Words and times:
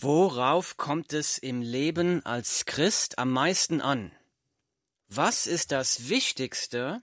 Worauf 0.00 0.76
kommt 0.76 1.12
es 1.12 1.38
im 1.38 1.60
Leben 1.60 2.24
als 2.24 2.66
Christ 2.66 3.18
am 3.18 3.32
meisten 3.32 3.80
an? 3.80 4.12
Was 5.08 5.48
ist 5.48 5.72
das 5.72 6.08
Wichtigste, 6.08 7.02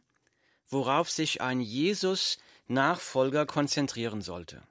worauf 0.69 1.11
sich 1.11 1.41
ein 1.41 1.59
Jesus-Nachfolger 1.59 3.45
konzentrieren 3.45 4.21
sollte? 4.21 4.63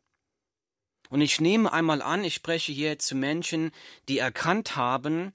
Und 1.10 1.21
ich 1.21 1.38
nehme 1.38 1.71
einmal 1.71 2.00
an, 2.00 2.24
ich 2.24 2.32
spreche 2.32 2.72
hier 2.72 2.98
zu 2.98 3.14
Menschen, 3.14 3.72
die 4.08 4.21
erkannt 4.21 4.75
haben, 4.75 5.35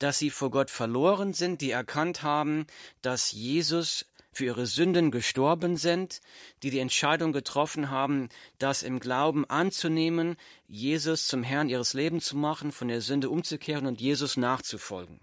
dass 0.00 0.18
sie 0.18 0.30
vor 0.30 0.50
Gott 0.50 0.70
verloren 0.70 1.34
sind, 1.34 1.60
die 1.60 1.70
erkannt 1.70 2.24
haben, 2.24 2.66
dass 3.00 3.30
Jesus 3.30 4.06
für 4.38 4.44
ihre 4.44 4.66
Sünden 4.66 5.10
gestorben 5.10 5.76
sind, 5.76 6.20
die 6.62 6.70
die 6.70 6.78
Entscheidung 6.78 7.32
getroffen 7.32 7.90
haben, 7.90 8.28
das 8.58 8.84
im 8.84 9.00
Glauben 9.00 9.44
anzunehmen, 9.50 10.36
Jesus 10.68 11.26
zum 11.26 11.42
Herrn 11.42 11.68
ihres 11.68 11.92
Lebens 11.92 12.26
zu 12.26 12.36
machen, 12.36 12.70
von 12.70 12.86
der 12.86 13.00
Sünde 13.00 13.30
umzukehren 13.30 13.86
und 13.86 14.00
Jesus 14.00 14.36
nachzufolgen. 14.36 15.18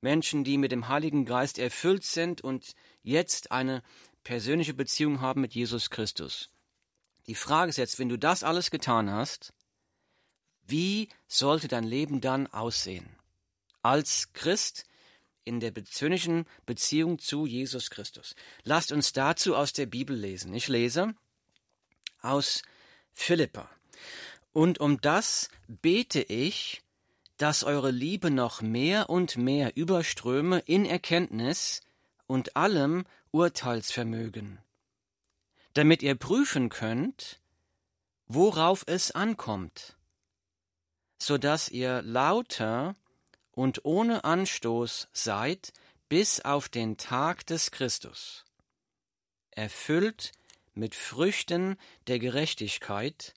Menschen, 0.00 0.42
die 0.42 0.58
mit 0.58 0.72
dem 0.72 0.88
Heiligen 0.88 1.26
Geist 1.26 1.60
erfüllt 1.60 2.02
sind 2.02 2.40
und 2.40 2.74
jetzt 3.04 3.52
eine 3.52 3.84
persönliche 4.24 4.74
Beziehung 4.74 5.20
haben 5.20 5.40
mit 5.40 5.54
Jesus 5.54 5.88
Christus. 5.88 6.50
Die 7.28 7.36
Frage 7.36 7.70
ist 7.70 7.76
jetzt, 7.76 8.00
wenn 8.00 8.08
du 8.08 8.18
das 8.18 8.42
alles 8.42 8.72
getan 8.72 9.12
hast, 9.12 9.52
wie 10.66 11.08
sollte 11.28 11.68
dein 11.68 11.84
Leben 11.84 12.20
dann 12.20 12.48
aussehen? 12.48 13.08
Als 13.80 14.32
Christ 14.32 14.86
in 15.44 15.60
der 15.60 15.70
persönlichen 15.70 16.46
Beziehung 16.66 17.18
zu 17.18 17.46
Jesus 17.46 17.90
Christus. 17.90 18.34
Lasst 18.62 18.92
uns 18.92 19.12
dazu 19.12 19.54
aus 19.56 19.72
der 19.72 19.86
Bibel 19.86 20.16
lesen. 20.16 20.54
Ich 20.54 20.68
lese 20.68 21.14
aus 22.20 22.62
Philippa. 23.12 23.68
Und 24.52 24.78
um 24.80 25.00
das 25.00 25.48
bete 25.66 26.22
ich, 26.22 26.82
dass 27.36 27.64
eure 27.64 27.90
Liebe 27.90 28.30
noch 28.30 28.62
mehr 28.62 29.10
und 29.10 29.36
mehr 29.36 29.76
überströme 29.76 30.60
in 30.60 30.86
Erkenntnis 30.86 31.82
und 32.26 32.56
allem 32.56 33.04
Urteilsvermögen, 33.32 34.58
damit 35.72 36.02
ihr 36.02 36.14
prüfen 36.14 36.68
könnt, 36.68 37.40
worauf 38.26 38.84
es 38.86 39.10
ankommt, 39.10 39.96
so 41.18 41.36
dass 41.36 41.68
ihr 41.68 42.02
lauter 42.02 42.94
und 43.54 43.84
ohne 43.84 44.24
Anstoß 44.24 45.08
seid 45.12 45.72
bis 46.08 46.40
auf 46.40 46.68
den 46.68 46.96
Tag 46.96 47.46
des 47.46 47.70
Christus, 47.70 48.44
erfüllt 49.50 50.32
mit 50.74 50.94
Früchten 50.94 51.76
der 52.06 52.18
Gerechtigkeit, 52.18 53.34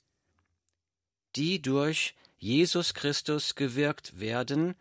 die 1.36 1.62
durch 1.62 2.16
Jesus 2.38 2.94
Christus 2.94 3.56
gewirkt 3.56 4.20
werden, 4.20 4.76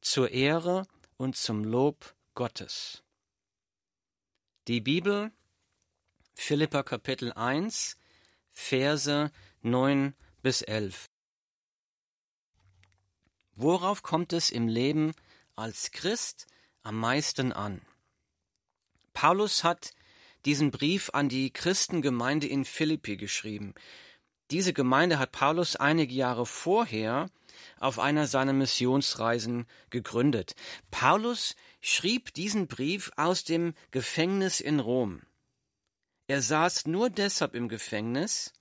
zur 0.00 0.30
Ehre 0.30 0.86
und 1.16 1.36
zum 1.36 1.64
Lob 1.64 2.14
Gottes. 2.34 3.02
Die 4.66 4.80
Bibel, 4.80 5.30
Philippa 6.34 6.82
Kapitel 6.82 7.32
1, 7.32 7.96
Verse 8.48 9.30
9 9.62 10.14
bis 10.42 10.62
11. 10.62 11.09
Worauf 13.56 14.02
kommt 14.02 14.32
es 14.32 14.50
im 14.50 14.68
Leben 14.68 15.12
als 15.56 15.90
Christ 15.90 16.46
am 16.82 16.98
meisten 16.98 17.52
an? 17.52 17.80
Paulus 19.12 19.64
hat 19.64 19.92
diesen 20.44 20.70
Brief 20.70 21.10
an 21.12 21.28
die 21.28 21.52
Christengemeinde 21.52 22.46
in 22.46 22.64
Philippi 22.64 23.16
geschrieben. 23.16 23.74
Diese 24.50 24.72
Gemeinde 24.72 25.18
hat 25.18 25.32
Paulus 25.32 25.76
einige 25.76 26.14
Jahre 26.14 26.46
vorher 26.46 27.30
auf 27.78 27.98
einer 27.98 28.26
seiner 28.26 28.52
Missionsreisen 28.52 29.66
gegründet. 29.90 30.54
Paulus 30.90 31.56
schrieb 31.80 32.32
diesen 32.34 32.66
Brief 32.66 33.12
aus 33.16 33.44
dem 33.44 33.74
Gefängnis 33.90 34.60
in 34.60 34.80
Rom. 34.80 35.22
Er 36.26 36.42
saß 36.42 36.86
nur 36.86 37.10
deshalb 37.10 37.54
im 37.54 37.68
Gefängnis, 37.68 38.52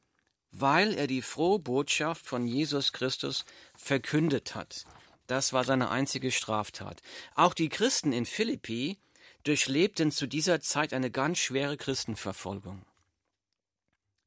weil 0.52 0.94
er 0.94 1.08
die 1.08 1.22
frohe 1.22 1.60
Botschaft 1.60 2.26
von 2.26 2.48
Jesus 2.48 2.94
Christus 2.94 3.46
verkündet 3.76 4.56
hat. 4.56 4.86
Das 5.28 5.54
war 5.54 5.64
seine 5.64 5.90
einzige 5.90 6.32
Straftat. 6.32 7.02
Auch 7.36 7.54
die 7.54 7.70
Christen 7.70 8.14
in 8.14 8.26
Philippi 8.26 8.98
durchlebten 9.44 10.12
zu 10.12 10.28
dieser 10.28 10.60
Zeit 10.60 10.94
eine 10.94 11.12
ganz 11.12 11.38
schwere 11.38 11.78
Christenverfolgung. 11.78 12.84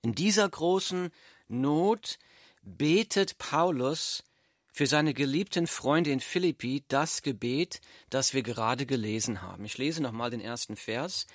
In 0.02 0.14
dieser 0.14 0.48
großen 0.48 1.10
Not 1.48 2.18
betet 2.62 3.38
Paulus 3.38 4.24
für 4.72 4.86
seine 4.86 5.12
geliebten 5.12 5.66
Freunde 5.66 6.10
in 6.10 6.20
Philippi 6.20 6.82
das 6.88 7.22
Gebet, 7.22 7.80
das 8.08 8.32
wir 8.32 8.42
gerade 8.42 8.86
gelesen 8.86 9.42
haben. 9.42 9.64
Ich 9.64 9.76
lese 9.78 10.02
nochmal 10.02 10.30
den 10.30 10.40
ersten 10.40 10.76
Vers. 10.76 11.26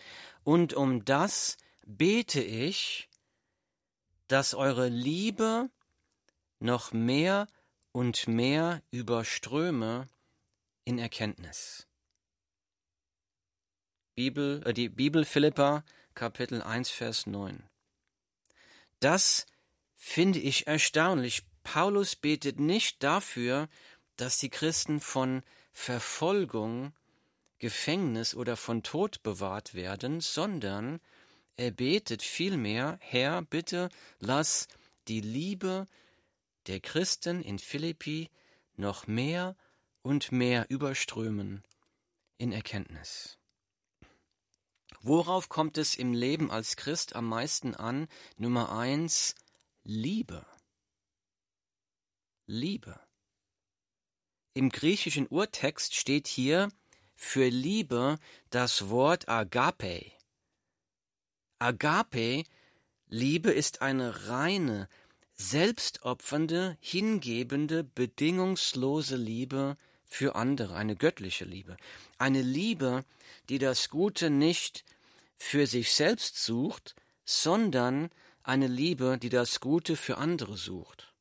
Und 0.43 0.73
um 0.73 1.05
das 1.05 1.57
bete 1.85 2.41
ich, 2.41 3.06
dass 4.27 4.53
eure 4.53 4.87
Liebe 4.89 5.69
noch 6.59 6.91
mehr 6.91 7.47
und 7.91 8.27
mehr 8.27 8.81
überströme 8.91 10.07
in 10.83 10.99
Erkenntnis. 10.99 11.87
Bibel, 14.15 14.63
äh, 14.65 14.73
die 14.73 14.89
Bibel 14.89 15.25
Philippa, 15.25 15.83
Kapitel 16.15 16.61
1, 16.61 16.89
Vers 16.89 17.27
9. 17.27 17.69
Das 18.99 19.45
finde 19.95 20.39
ich 20.39 20.65
erstaunlich. 20.67 21.43
Paulus 21.63 22.15
betet 22.15 22.59
nicht 22.59 23.03
dafür, 23.03 23.69
dass 24.15 24.39
die 24.39 24.49
Christen 24.49 24.99
von 24.99 25.43
Verfolgung, 25.71 26.93
Gefängnis 27.59 28.33
oder 28.33 28.57
von 28.57 28.83
Tod 28.83 29.21
bewahrt 29.21 29.73
werden, 29.73 30.21
sondern 30.21 30.99
er 31.57 31.71
betet 31.71 32.21
vielmehr, 32.21 32.97
Herr, 33.01 33.41
bitte 33.41 33.89
lass 34.19 34.67
die 35.07 35.21
Liebe 35.21 35.87
der 36.67 36.79
Christen 36.79 37.41
in 37.41 37.59
Philippi 37.59 38.29
noch 38.75 39.07
mehr 39.07 39.55
und 40.03 40.31
mehr 40.31 40.69
überströmen 40.69 41.63
in 42.37 42.51
Erkenntnis. 42.51 43.37
Worauf 45.01 45.49
kommt 45.49 45.77
es 45.77 45.95
im 45.95 46.13
Leben 46.13 46.51
als 46.51 46.75
Christ 46.75 47.15
am 47.15 47.27
meisten 47.27 47.75
an? 47.75 48.07
Nummer 48.37 48.71
eins, 48.71 49.35
Liebe. 49.83 50.45
Liebe. 52.45 52.99
Im 54.53 54.69
griechischen 54.69 55.27
Urtext 55.27 55.95
steht 55.95 56.27
hier 56.27 56.69
für 57.15 57.47
Liebe 57.47 58.17
das 58.49 58.89
Wort 58.89 59.27
Agape. 59.27 60.16
Agape, 61.59 62.43
Liebe 63.09 63.51
ist 63.51 63.81
eine 63.81 64.27
reine, 64.27 64.89
selbstopfernde, 65.33 66.77
hingebende, 66.81 67.83
bedingungslose 67.83 69.15
Liebe 69.15 69.77
für 70.03 70.35
andere, 70.35 70.75
eine 70.75 70.95
göttliche 70.95 71.45
Liebe, 71.45 71.77
eine 72.17 72.41
Liebe, 72.41 73.03
die 73.49 73.59
das 73.59 73.89
Gute 73.89 74.29
nicht 74.29 74.83
für 75.35 75.67
sich 75.67 75.93
selbst 75.93 76.43
sucht, 76.43 76.95
sondern 77.25 78.09
eine 78.43 78.67
Liebe, 78.67 79.17
die 79.17 79.29
das 79.29 79.59
Gute 79.59 79.95
für 79.95 80.17
andere 80.17 80.57
sucht. 80.57 81.13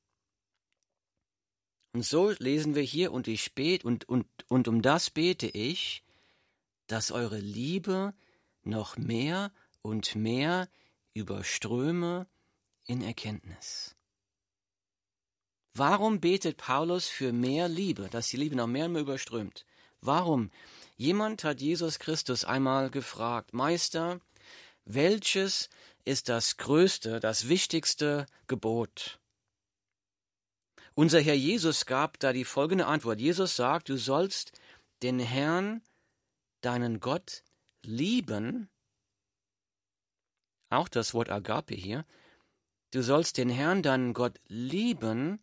Und 1.92 2.04
so 2.04 2.30
lesen 2.38 2.74
wir 2.74 2.82
hier, 2.82 3.12
und 3.12 3.26
ich 3.26 3.54
bete, 3.54 3.86
und, 3.86 4.08
und, 4.08 4.26
und 4.48 4.68
um 4.68 4.82
das 4.82 5.10
bete 5.10 5.46
ich, 5.46 6.04
dass 6.86 7.10
eure 7.10 7.38
Liebe 7.38 8.14
noch 8.62 8.96
mehr 8.96 9.50
und 9.86 10.14
mehr 10.14 10.68
überströme 11.14 12.26
in 12.84 13.02
Erkenntnis. 13.02 13.94
Warum 15.74 16.20
betet 16.20 16.56
Paulus 16.56 17.06
für 17.06 17.32
mehr 17.32 17.68
Liebe, 17.68 18.08
dass 18.10 18.28
die 18.28 18.36
Liebe 18.36 18.56
noch 18.56 18.66
mehr 18.66 18.86
und 18.86 18.92
mehr 18.92 19.02
überströmt? 19.02 19.66
Warum? 20.00 20.50
Jemand 20.96 21.44
hat 21.44 21.60
Jesus 21.60 21.98
Christus 21.98 22.44
einmal 22.44 22.90
gefragt, 22.90 23.52
Meister, 23.52 24.20
welches 24.84 25.68
ist 26.04 26.28
das 26.28 26.56
größte, 26.56 27.20
das 27.20 27.48
wichtigste 27.48 28.26
Gebot? 28.46 29.18
Unser 30.94 31.20
Herr 31.20 31.34
Jesus 31.34 31.84
gab 31.84 32.18
da 32.20 32.32
die 32.32 32.44
folgende 32.44 32.86
Antwort. 32.86 33.20
Jesus 33.20 33.56
sagt, 33.56 33.90
du 33.90 33.98
sollst 33.98 34.52
den 35.02 35.18
Herrn, 35.18 35.82
deinen 36.62 37.00
Gott, 37.00 37.42
lieben 37.82 38.70
auch 40.76 40.88
das 40.88 41.14
Wort 41.14 41.30
Agape 41.30 41.74
hier, 41.74 42.04
du 42.92 43.02
sollst 43.02 43.38
den 43.38 43.48
Herrn, 43.48 43.82
deinen 43.82 44.12
Gott, 44.14 44.38
lieben 44.46 45.40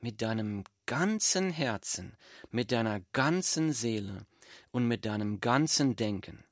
mit 0.00 0.22
deinem 0.22 0.64
ganzen 0.86 1.50
Herzen, 1.50 2.16
mit 2.50 2.72
deiner 2.72 3.00
ganzen 3.12 3.72
Seele 3.72 4.26
und 4.70 4.86
mit 4.86 5.04
deinem 5.04 5.40
ganzen 5.40 5.96
Denken. 5.96 6.44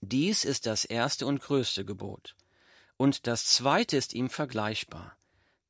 Dies 0.00 0.44
ist 0.44 0.66
das 0.66 0.84
erste 0.84 1.26
und 1.26 1.40
größte 1.40 1.84
Gebot. 1.84 2.36
Und 2.96 3.26
das 3.26 3.46
zweite 3.46 3.96
ist 3.96 4.12
ihm 4.12 4.30
vergleichbar. 4.30 5.16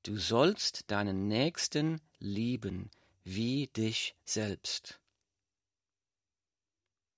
Du 0.02 0.17
sollst 0.17 0.90
deinen 0.90 1.29
Nächsten 1.29 2.00
lieben 2.19 2.90
wie 3.23 3.69
dich 3.69 4.14
selbst. 4.25 5.00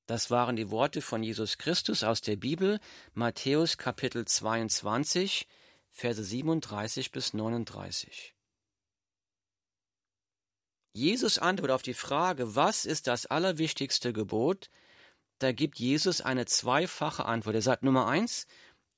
Das 0.07 0.31
waren 0.31 0.55
die 0.55 0.71
Worte 0.71 1.03
von 1.03 1.25
Jesus 1.25 1.59
Christus 1.59 2.05
aus 2.05 2.21
der 2.21 2.37
Bibel, 2.37 2.79
Matthäus 3.15 3.77
Kapitel 3.77 4.25
22, 4.25 5.49
Verse 5.91 6.23
37 6.23 7.11
bis 7.11 7.35
39. 7.35 8.33
Jesus 10.93 11.39
antwortet 11.39 11.75
auf 11.75 11.83
die 11.83 11.93
Frage, 11.93 12.55
was 12.55 12.85
ist 12.85 13.09
das 13.09 13.27
allerwichtigste 13.27 14.13
Gebot? 14.13 14.71
Da 15.41 15.51
gibt 15.51 15.81
Jesus 15.81 16.21
eine 16.21 16.47
zweifache 16.47 17.25
Antwort. 17.25 17.57
Er 17.57 17.63
sagt 17.63 17.83
Nummer 17.83 18.07
eins, 18.07 18.47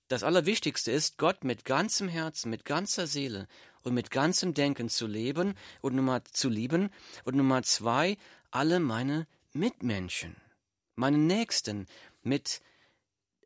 das 0.09 0.23
Allerwichtigste 0.23 0.93
ist, 0.93 1.17
Gott 1.17 1.43
mit 1.43 1.65
ganzem 1.65 2.09
Herzen, 2.09 2.51
mit 2.51 2.67
ganzer 2.67 3.07
Seele 3.07 3.49
und 3.81 3.95
mit 3.95 4.11
ganzem 4.11 4.53
Denken 4.53 4.91
zu 4.91 5.07
leben 5.07 5.55
und 5.81 5.95
Nummer 5.95 6.23
zu 6.25 6.51
lieben. 6.51 6.91
Und 7.25 7.35
Nummer 7.35 7.63
zwei, 7.63 8.19
alle 8.51 8.79
meine 8.79 9.27
Mitmenschen 9.53 10.37
meinen 10.99 11.27
Nächsten 11.27 11.87
mit 12.23 12.61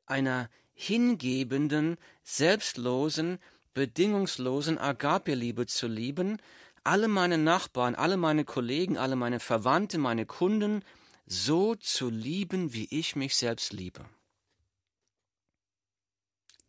einer 0.07 0.51
hingebenden, 0.75 1.99
selbstlosen, 2.25 3.39
bedingungslosen 3.75 4.79
Agape-Liebe 4.79 5.67
zu 5.67 5.87
lieben, 5.87 6.39
alle 6.85 7.09
meine 7.09 7.39
Nachbarn, 7.39 7.95
alle 7.95 8.17
meine 8.17 8.45
Kollegen, 8.45 8.99
alle 8.99 9.17
meine 9.17 9.39
Verwandten, 9.39 10.01
meine 10.01 10.27
Kunden 10.27 10.85
so 11.27 11.77
zu 11.77 12.11
lieben, 12.11 12.73
wie 12.73 12.89
ich 12.91 13.15
mich 13.15 13.37
selbst 13.37 13.73
liebe. 13.73 14.05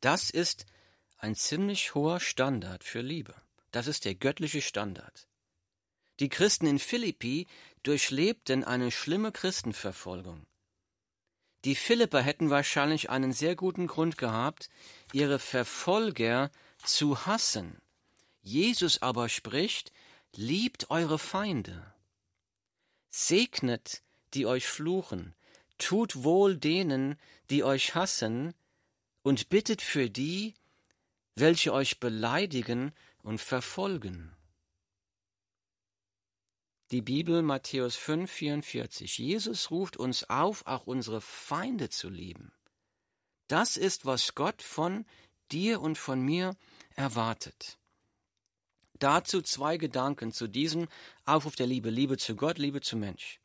Das 0.02 0.30
ist 0.30 0.66
ein 1.18 1.36
ziemlich 1.36 1.96
hoher 1.96 2.20
Standard 2.20 2.84
für 2.84 3.02
Liebe. 3.02 3.34
Das 3.72 3.88
ist 3.88 4.06
der 4.06 4.16
göttliche 4.16 4.62
Standard. 4.62 5.28
Die 6.20 6.30
Christen 6.30 6.68
in 6.68 6.78
Philippi 6.78 7.48
durchlebten 7.82 8.64
eine 8.64 8.92
schlimme 8.92 9.32
Christenverfolgung. 9.32 10.46
Die 11.66 11.76
Philipper 11.76 12.22
hätten 12.22 12.50
wahrscheinlich 12.50 13.10
einen 13.10 13.32
sehr 13.32 13.56
guten 13.56 13.88
Grund 13.88 14.18
gehabt, 14.18 14.70
ihre 15.14 15.40
Verfolger 15.40 16.52
zu 16.84 17.26
hassen. 17.26 17.82
Jesus 18.42 19.02
aber 19.02 19.30
spricht, 19.30 19.94
liebt 20.36 20.90
eure 20.90 21.18
Feinde. 21.18 21.94
Segnet, 23.10 24.02
die 24.34 24.46
euch 24.46 24.68
fluchen, 24.68 25.34
tut 25.78 26.24
wohl 26.24 26.58
denen, 26.58 27.16
die 27.50 27.64
euch 27.64 27.96
hassen, 27.96 28.54
und 29.22 29.48
bittet 29.48 29.82
für 29.82 30.10
die, 30.10 30.54
welche 31.36 31.72
euch 31.72 32.02
beleidigen 32.02 32.92
und 33.22 33.40
verfolgen. 33.40 34.36
Die 36.94 37.02
Bibel 37.02 37.42
Matthäus 37.42 37.96
5, 37.96 38.32
44. 38.32 39.18
Jesus 39.18 39.72
ruft 39.72 39.98
uns 39.98 40.30
auf, 40.30 40.68
auch 40.68 40.86
unsere 40.86 41.22
Feinde 41.22 41.90
zu 41.90 42.08
lieben. 42.08 42.52
Das 43.48 43.78
ist, 43.78 44.06
was 44.06 44.36
Gott 44.36 44.62
von 44.62 45.04
dir 45.52 45.82
und 45.82 45.98
von 45.98 46.22
mir 46.22 46.56
erwartet. 46.96 47.80
Dazu 49.00 49.42
zwei 49.42 49.78
Gedanken 49.78 50.32
zu 50.32 50.48
diesem 50.48 50.88
Aufruf 51.26 51.56
der 51.56 51.66
Liebe, 51.66 51.90
Liebe 51.90 52.18
zu 52.18 52.36
Gott, 52.36 52.60
Liebe 52.60 52.80
zu 52.80 52.96
Mensch. 52.96 53.40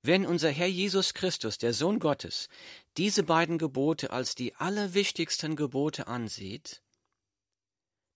Wenn 0.00 0.24
unser 0.24 0.48
Herr 0.48 0.68
Jesus 0.68 1.12
Christus, 1.12 1.58
der 1.58 1.74
Sohn 1.74 1.98
Gottes, 1.98 2.48
diese 2.96 3.24
beiden 3.24 3.58
Gebote 3.58 4.10
als 4.10 4.34
die 4.34 4.54
allerwichtigsten 4.54 5.54
Gebote 5.54 6.06
ansieht, 6.06 6.80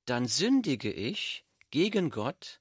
dann 0.06 0.26
sündige 0.26 0.90
ich 0.90 1.44
gegen 1.70 2.08
Gott 2.08 2.60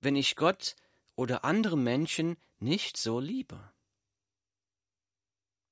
wenn 0.00 0.16
ich 0.16 0.36
Gott 0.36 0.76
oder 1.16 1.44
andere 1.44 1.76
Menschen 1.76 2.36
nicht 2.58 2.96
so 2.96 3.20
liebe? 3.20 3.72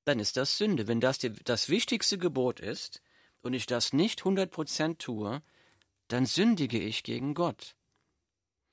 Dann 0.05 0.19
ist 0.19 0.37
das 0.37 0.57
Sünde. 0.57 0.87
Wenn 0.87 1.01
das 1.01 1.17
die, 1.17 1.31
das 1.31 1.69
wichtigste 1.69 2.17
Gebot 2.17 2.59
ist 2.59 3.01
und 3.41 3.53
ich 3.53 3.65
das 3.65 3.93
nicht 3.93 4.21
100% 4.21 4.97
tue, 4.97 5.41
dann 6.07 6.25
sündige 6.25 6.79
ich 6.79 7.03
gegen 7.03 7.33
Gott. 7.33 7.75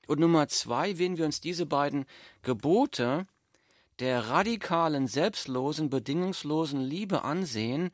Und 0.07 0.19
Nummer 0.19 0.47
zwei, 0.47 0.97
wenn 0.97 1.17
wir 1.17 1.25
uns 1.25 1.41
diese 1.41 1.65
beiden 1.65 2.05
Gebote 2.41 3.27
der 3.99 4.29
radikalen, 4.29 5.07
selbstlosen, 5.07 5.89
bedingungslosen 5.89 6.81
Liebe 6.81 7.23
ansehen, 7.23 7.91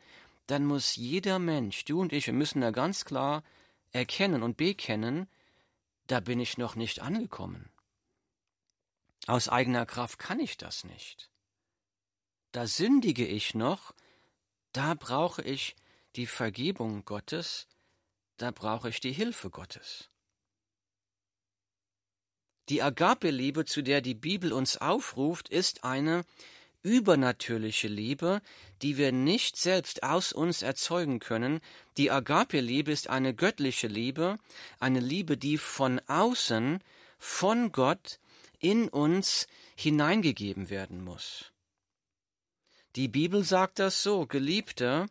dann 0.48 0.66
muss 0.66 0.96
jeder 0.96 1.40
Mensch, 1.40 1.86
du 1.86 2.02
und 2.02 2.12
ich, 2.12 2.28
wir 2.28 2.34
müssen 2.34 2.62
da 2.62 2.72
ganz 2.72 3.06
klar 3.06 3.44
erkennen 3.92 4.44
und 4.44 4.58
bekennen, 4.58 5.28
da 6.12 6.20
bin 6.20 6.42
ich 6.42 6.58
noch 6.58 6.76
nicht 6.76 7.00
angekommen. 7.00 7.72
Aus 9.28 9.48
eigener 9.48 9.86
Kraft 9.86 10.20
kann 10.20 10.42
ich 10.42 10.58
das 10.58 10.84
nicht. 10.84 11.32
Da 12.52 12.68
sündige 12.68 13.26
ich 13.26 13.56
noch, 13.56 13.96
da 14.74 14.94
brauche 14.94 15.42
ich 15.42 15.74
die 16.18 16.28
Vergebung 16.28 17.06
Gottes, 17.06 17.66
da 18.36 18.52
brauche 18.52 18.90
ich 18.90 19.00
die 19.00 19.14
Hilfe 19.14 19.50
Gottes. 19.50 20.10
Die 22.68 22.82
Agape-Liebe, 22.82 23.64
zu 23.64 23.82
der 23.82 24.02
die 24.02 24.16
Bibel 24.16 24.52
uns 24.52 24.76
aufruft, 24.76 25.48
ist 25.48 25.86
eine 25.86 26.26
übernatürliche 26.84 27.88
Liebe, 27.88 28.42
die 28.82 28.98
wir 28.98 29.12
nicht 29.12 29.58
selbst 29.58 30.04
aus 30.04 30.34
uns 30.34 30.62
erzeugen 30.62 31.20
können. 31.20 31.62
Die 31.98 32.12
Agape-Liebe 32.12 32.92
ist 32.92 33.10
eine 33.10 33.34
göttliche 33.34 33.88
Liebe, 33.88 34.38
eine 34.80 35.00
Liebe, 35.00 35.38
die 35.38 35.58
von 35.58 36.00
außen, 36.08 36.84
von 37.18 37.72
Gott 37.72 38.20
in 38.60 38.90
uns 38.90 39.48
hineingegeben 39.76 40.70
werden 40.70 41.04
muss. 41.04 41.52
Die 42.96 43.08
Bibel 43.08 43.44
sagt 43.44 43.80
das 43.80 44.04
so, 44.04 44.26
Geliebte, 44.26 45.08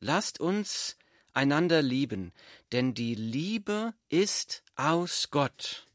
lasst 0.00 0.40
uns 0.40 0.96
einander 1.32 1.82
lieben, 1.82 2.32
denn 2.72 2.94
die 2.94 3.14
Liebe 3.14 3.92
ist 4.08 4.62
aus 4.76 5.30
Gott. 5.30 5.86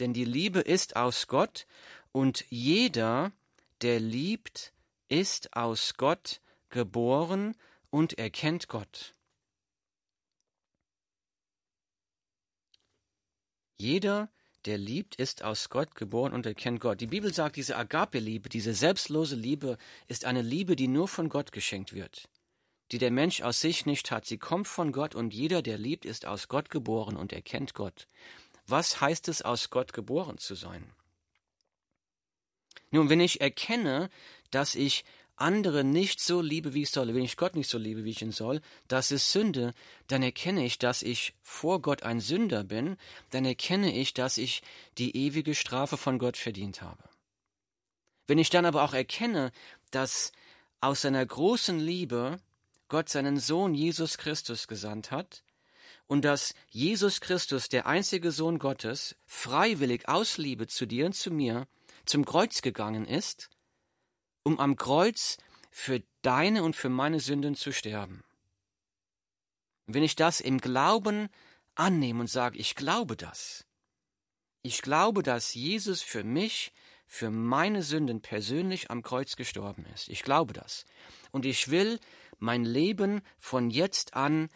Denn 0.00 0.14
die 0.14 0.24
Liebe 0.24 0.60
ist 0.60 0.96
aus 0.96 1.26
Gott 1.26 1.66
und 2.12 2.44
jeder, 2.48 3.32
der 3.82 4.00
liebt, 4.00 4.72
ist 5.08 5.56
aus 5.56 5.94
Gott 5.96 6.40
geboren 6.68 7.56
und 7.90 8.18
erkennt 8.18 8.68
Gott. 8.68 9.14
Jeder, 13.80 14.28
der 14.64 14.76
liebt, 14.76 15.14
ist 15.14 15.44
aus 15.44 15.68
Gott 15.68 15.94
geboren 15.94 16.32
und 16.32 16.44
erkennt 16.44 16.80
Gott. 16.80 17.00
Die 17.00 17.06
Bibel 17.06 17.32
sagt, 17.32 17.56
diese 17.56 17.76
Agape-Liebe, 17.76 18.48
diese 18.48 18.74
selbstlose 18.74 19.36
Liebe 19.36 19.78
ist 20.08 20.24
eine 20.24 20.42
Liebe, 20.42 20.74
die 20.74 20.88
nur 20.88 21.06
von 21.06 21.28
Gott 21.28 21.52
geschenkt 21.52 21.94
wird, 21.94 22.28
die 22.90 22.98
der 22.98 23.12
Mensch 23.12 23.40
aus 23.40 23.60
sich 23.60 23.86
nicht 23.86 24.10
hat. 24.10 24.26
Sie 24.26 24.38
kommt 24.38 24.66
von 24.66 24.90
Gott 24.90 25.14
und 25.14 25.32
jeder, 25.32 25.62
der 25.62 25.78
liebt, 25.78 26.04
ist 26.04 26.26
aus 26.26 26.48
Gott 26.48 26.70
geboren 26.70 27.16
und 27.16 27.32
erkennt 27.32 27.74
Gott. 27.74 28.08
Was 28.66 29.00
heißt 29.00 29.28
es, 29.28 29.42
aus 29.42 29.70
Gott 29.70 29.92
geboren 29.92 30.38
zu 30.38 30.56
sein? 30.56 30.92
Nun, 32.90 33.08
wenn 33.08 33.20
ich 33.20 33.40
erkenne, 33.40 34.10
dass 34.50 34.74
ich 34.74 35.04
andere 35.36 35.84
nicht 35.84 36.20
so 36.20 36.40
liebe, 36.40 36.74
wie 36.74 36.82
ich 36.82 36.90
soll, 36.90 37.14
wenn 37.14 37.22
ich 37.22 37.36
Gott 37.36 37.54
nicht 37.54 37.70
so 37.70 37.78
liebe, 37.78 38.04
wie 38.04 38.10
ich 38.10 38.22
ihn 38.22 38.32
soll, 38.32 38.60
das 38.88 39.12
ist 39.12 39.30
Sünde, 39.30 39.72
dann 40.08 40.22
erkenne 40.22 40.64
ich, 40.64 40.78
dass 40.78 41.02
ich 41.02 41.34
vor 41.42 41.80
Gott 41.80 42.02
ein 42.02 42.20
Sünder 42.20 42.64
bin, 42.64 42.96
dann 43.30 43.44
erkenne 43.44 43.94
ich, 43.94 44.14
dass 44.14 44.36
ich 44.36 44.62
die 44.98 45.16
ewige 45.16 45.54
Strafe 45.54 45.96
von 45.96 46.18
Gott 46.18 46.36
verdient 46.36 46.82
habe. 46.82 47.04
Wenn 48.26 48.38
ich 48.38 48.50
dann 48.50 48.66
aber 48.66 48.82
auch 48.82 48.94
erkenne, 48.94 49.52
dass 49.90 50.32
aus 50.80 51.02
seiner 51.02 51.24
großen 51.24 51.78
Liebe 51.78 52.40
Gott 52.88 53.08
seinen 53.08 53.38
Sohn 53.38 53.74
Jesus 53.74 54.18
Christus 54.18 54.66
gesandt 54.66 55.10
hat, 55.10 55.44
und 56.08 56.24
dass 56.24 56.54
Jesus 56.70 57.20
Christus, 57.20 57.68
der 57.68 57.86
einzige 57.86 58.32
Sohn 58.32 58.58
Gottes, 58.58 59.14
freiwillig 59.26 60.08
aus 60.08 60.38
Liebe 60.38 60.66
zu 60.66 60.86
dir 60.86 61.06
und 61.06 61.12
zu 61.12 61.30
mir 61.30 61.68
zum 62.08 62.24
Kreuz 62.24 62.62
gegangen 62.62 63.06
ist, 63.06 63.50
um 64.42 64.58
am 64.58 64.76
Kreuz 64.76 65.36
für 65.70 66.02
deine 66.22 66.62
und 66.62 66.74
für 66.74 66.88
meine 66.88 67.20
Sünden 67.20 67.54
zu 67.54 67.72
sterben. 67.72 68.24
Wenn 69.86 70.02
ich 70.02 70.16
das 70.16 70.40
im 70.40 70.58
Glauben 70.58 71.28
annehme 71.74 72.20
und 72.20 72.26
sage, 72.28 72.58
ich 72.58 72.74
glaube 72.74 73.16
das, 73.16 73.64
ich 74.62 74.82
glaube, 74.82 75.22
dass 75.22 75.54
Jesus 75.54 76.02
für 76.02 76.24
mich, 76.24 76.72
für 77.06 77.30
meine 77.30 77.82
Sünden 77.82 78.20
persönlich 78.20 78.90
am 78.90 79.02
Kreuz 79.02 79.36
gestorben 79.36 79.86
ist. 79.94 80.08
Ich 80.08 80.22
glaube 80.22 80.52
das. 80.52 80.84
Und 81.30 81.46
ich 81.46 81.70
will 81.70 82.00
mein 82.38 82.64
Leben 82.64 83.22
von 83.38 83.70
jetzt 83.70 84.14
an 84.14 84.48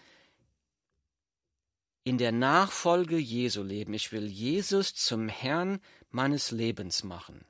in 2.05 2.19
der 2.19 2.33
Nachfolge 2.33 3.17
Jesu 3.17 3.63
leben. 3.63 3.95
Ich 3.95 4.13
will 4.13 4.27
Jesus 4.27 4.95
zum 4.95 5.29
Herrn 5.29 5.81
meines 6.11 6.51
Lebens 6.51 7.05
machen. 7.05 7.45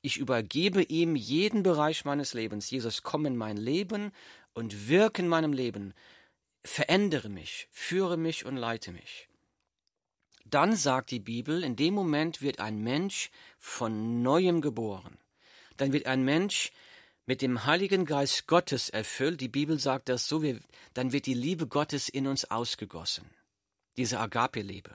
Ich 0.00 0.16
übergebe 0.16 0.82
ihm 0.82 1.14
jeden 1.14 1.62
Bereich 1.62 2.04
meines 2.04 2.34
Lebens. 2.34 2.70
Jesus, 2.70 3.02
komm 3.02 3.26
in 3.26 3.36
mein 3.36 3.56
Leben 3.56 4.12
und 4.52 4.88
wirke 4.88 5.22
in 5.22 5.28
meinem 5.28 5.52
Leben. 5.52 5.94
verändere 6.64 7.28
mich, 7.28 7.66
führe 7.72 8.16
mich 8.16 8.44
und 8.44 8.56
leite 8.56 8.92
mich. 8.92 9.28
Dann 10.44 10.76
sagt 10.76 11.10
die 11.10 11.18
Bibel, 11.18 11.64
in 11.64 11.74
dem 11.74 11.92
Moment 11.92 12.40
wird 12.40 12.60
ein 12.60 12.78
Mensch 12.82 13.30
von 13.58 14.22
neuem 14.22 14.60
geboren. 14.60 15.18
Dann 15.76 15.92
wird 15.92 16.06
ein 16.06 16.24
Mensch 16.24 16.70
mit 17.26 17.42
dem 17.42 17.66
Heiligen 17.66 18.04
Geist 18.04 18.46
Gottes 18.46 18.90
erfüllt. 18.90 19.40
Die 19.40 19.48
Bibel 19.48 19.78
sagt 19.78 20.08
das 20.08 20.28
so, 20.28 20.42
dann 20.94 21.12
wird 21.12 21.26
die 21.26 21.34
Liebe 21.34 21.66
Gottes 21.66 22.08
in 22.08 22.28
uns 22.28 22.48
ausgegossen. 22.50 23.28
Diese 23.96 24.18
Agape-Liebe. 24.18 24.94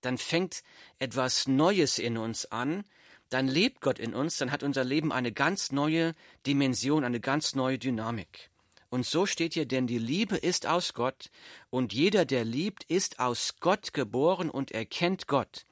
Dann 0.00 0.18
fängt 0.18 0.62
etwas 0.98 1.46
Neues 1.48 1.98
in 1.98 2.18
uns 2.18 2.46
an, 2.46 2.84
dann 3.30 3.48
lebt 3.48 3.80
Gott 3.80 3.98
in 3.98 4.14
uns, 4.14 4.36
dann 4.36 4.52
hat 4.52 4.62
unser 4.62 4.84
Leben 4.84 5.12
eine 5.12 5.32
ganz 5.32 5.72
neue 5.72 6.14
Dimension, 6.46 7.04
eine 7.04 7.20
ganz 7.20 7.54
neue 7.54 7.78
Dynamik. 7.78 8.50
Und 8.90 9.06
so 9.06 9.26
steht 9.26 9.54
hier, 9.54 9.66
denn 9.66 9.86
die 9.86 9.98
Liebe 9.98 10.36
ist 10.36 10.66
aus 10.66 10.94
Gott, 10.94 11.30
und 11.70 11.92
jeder, 11.92 12.24
der 12.24 12.44
liebt, 12.44 12.84
ist 12.84 13.18
aus 13.18 13.56
Gott 13.58 13.92
geboren 13.92 14.50
und 14.50 14.70
erkennt 14.70 15.26
Gott. 15.26 15.64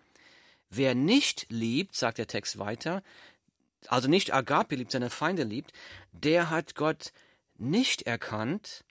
Wer 0.70 0.94
nicht 0.94 1.46
liebt, 1.50 1.94
sagt 1.94 2.18
der 2.18 2.26
Text 2.26 2.58
weiter, 2.58 3.02
also 3.86 4.08
nicht 4.08 4.32
Agape 4.32 4.74
liebt, 4.74 4.90
seine 4.90 5.10
Feinde 5.10 5.44
liebt, 5.44 5.72
der 6.12 6.50
hat 6.50 6.74
Gott 6.74 7.12
nicht 7.58 8.02
erkannt, 8.02 8.84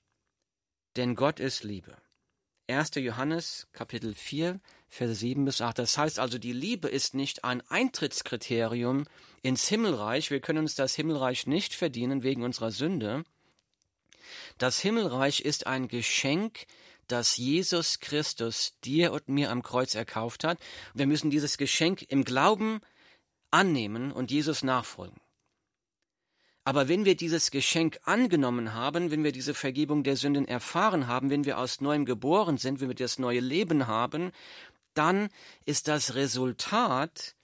denn 0.96 1.16
Gott 1.16 1.40
ist 1.40 1.64
Liebe. 1.64 1.98
1. 2.72 2.92
Johannes 2.96 3.68
Kapitel 3.74 4.14
4, 4.14 4.60
Verse 4.88 5.16
7 5.16 5.46
bis 5.46 5.62
8. 5.62 5.80
Das 5.80 5.98
heißt 5.98 6.20
also, 6.20 6.38
die 6.38 6.54
Liebe 6.54 6.88
ist 6.88 7.14
nicht 7.14 7.44
ein 7.44 7.62
Eintrittskriterium 7.70 9.06
ins 9.42 9.68
Himmelreich. 9.68 10.32
Wir 10.32 10.40
können 10.40 10.60
uns 10.60 10.76
das 10.76 10.96
Himmelreich 10.96 11.48
nicht 11.48 11.74
verdienen 11.74 12.24
wegen 12.24 12.44
unserer 12.44 12.72
Sünde. 12.72 13.24
Das 14.58 14.80
Himmelreich 14.80 15.42
ist 15.42 15.68
ein 15.68 15.88
Geschenk, 15.88 16.66
das 17.08 17.38
Jesus 17.38 18.00
Christus 18.00 18.74
dir 18.84 19.12
und 19.12 19.28
mir 19.28 19.52
am 19.52 19.64
Kreuz 19.64 19.96
erkauft 19.96 20.44
hat. 20.44 20.60
Wir 20.94 21.08
müssen 21.08 21.30
dieses 21.30 21.58
Geschenk 21.58 22.04
im 22.10 22.24
Glauben 22.24 22.80
annehmen 23.50 24.12
und 24.12 24.32
Jesus 24.32 24.64
nachfolgen. 24.64 25.20
Aber 26.64 26.88
wenn 26.88 27.06
wir 27.06 27.16
dieses 27.16 27.50
Geschenk 27.50 28.00
angenommen 28.04 28.74
haben, 28.74 29.10
wenn 29.10 29.24
wir 29.24 29.32
diese 29.32 29.54
Vergebung 29.54 30.04
der 30.04 30.16
Sünden 30.16 30.48
erfahren 30.48 31.08
haben, 31.08 31.30
wenn 31.30 31.46
wir 31.46 31.58
aus 31.58 31.82
neuem 31.82 32.06
geboren 32.06 32.58
sind, 32.58 32.80
wenn 32.80 32.88
wir 32.88 32.96
das 32.96 33.18
neue 33.18 33.40
Leben 33.40 33.88
haben, 33.88 34.32
dann 34.94 35.30
ist 35.66 35.88
das 35.88 36.14
Resultat, 36.14 37.36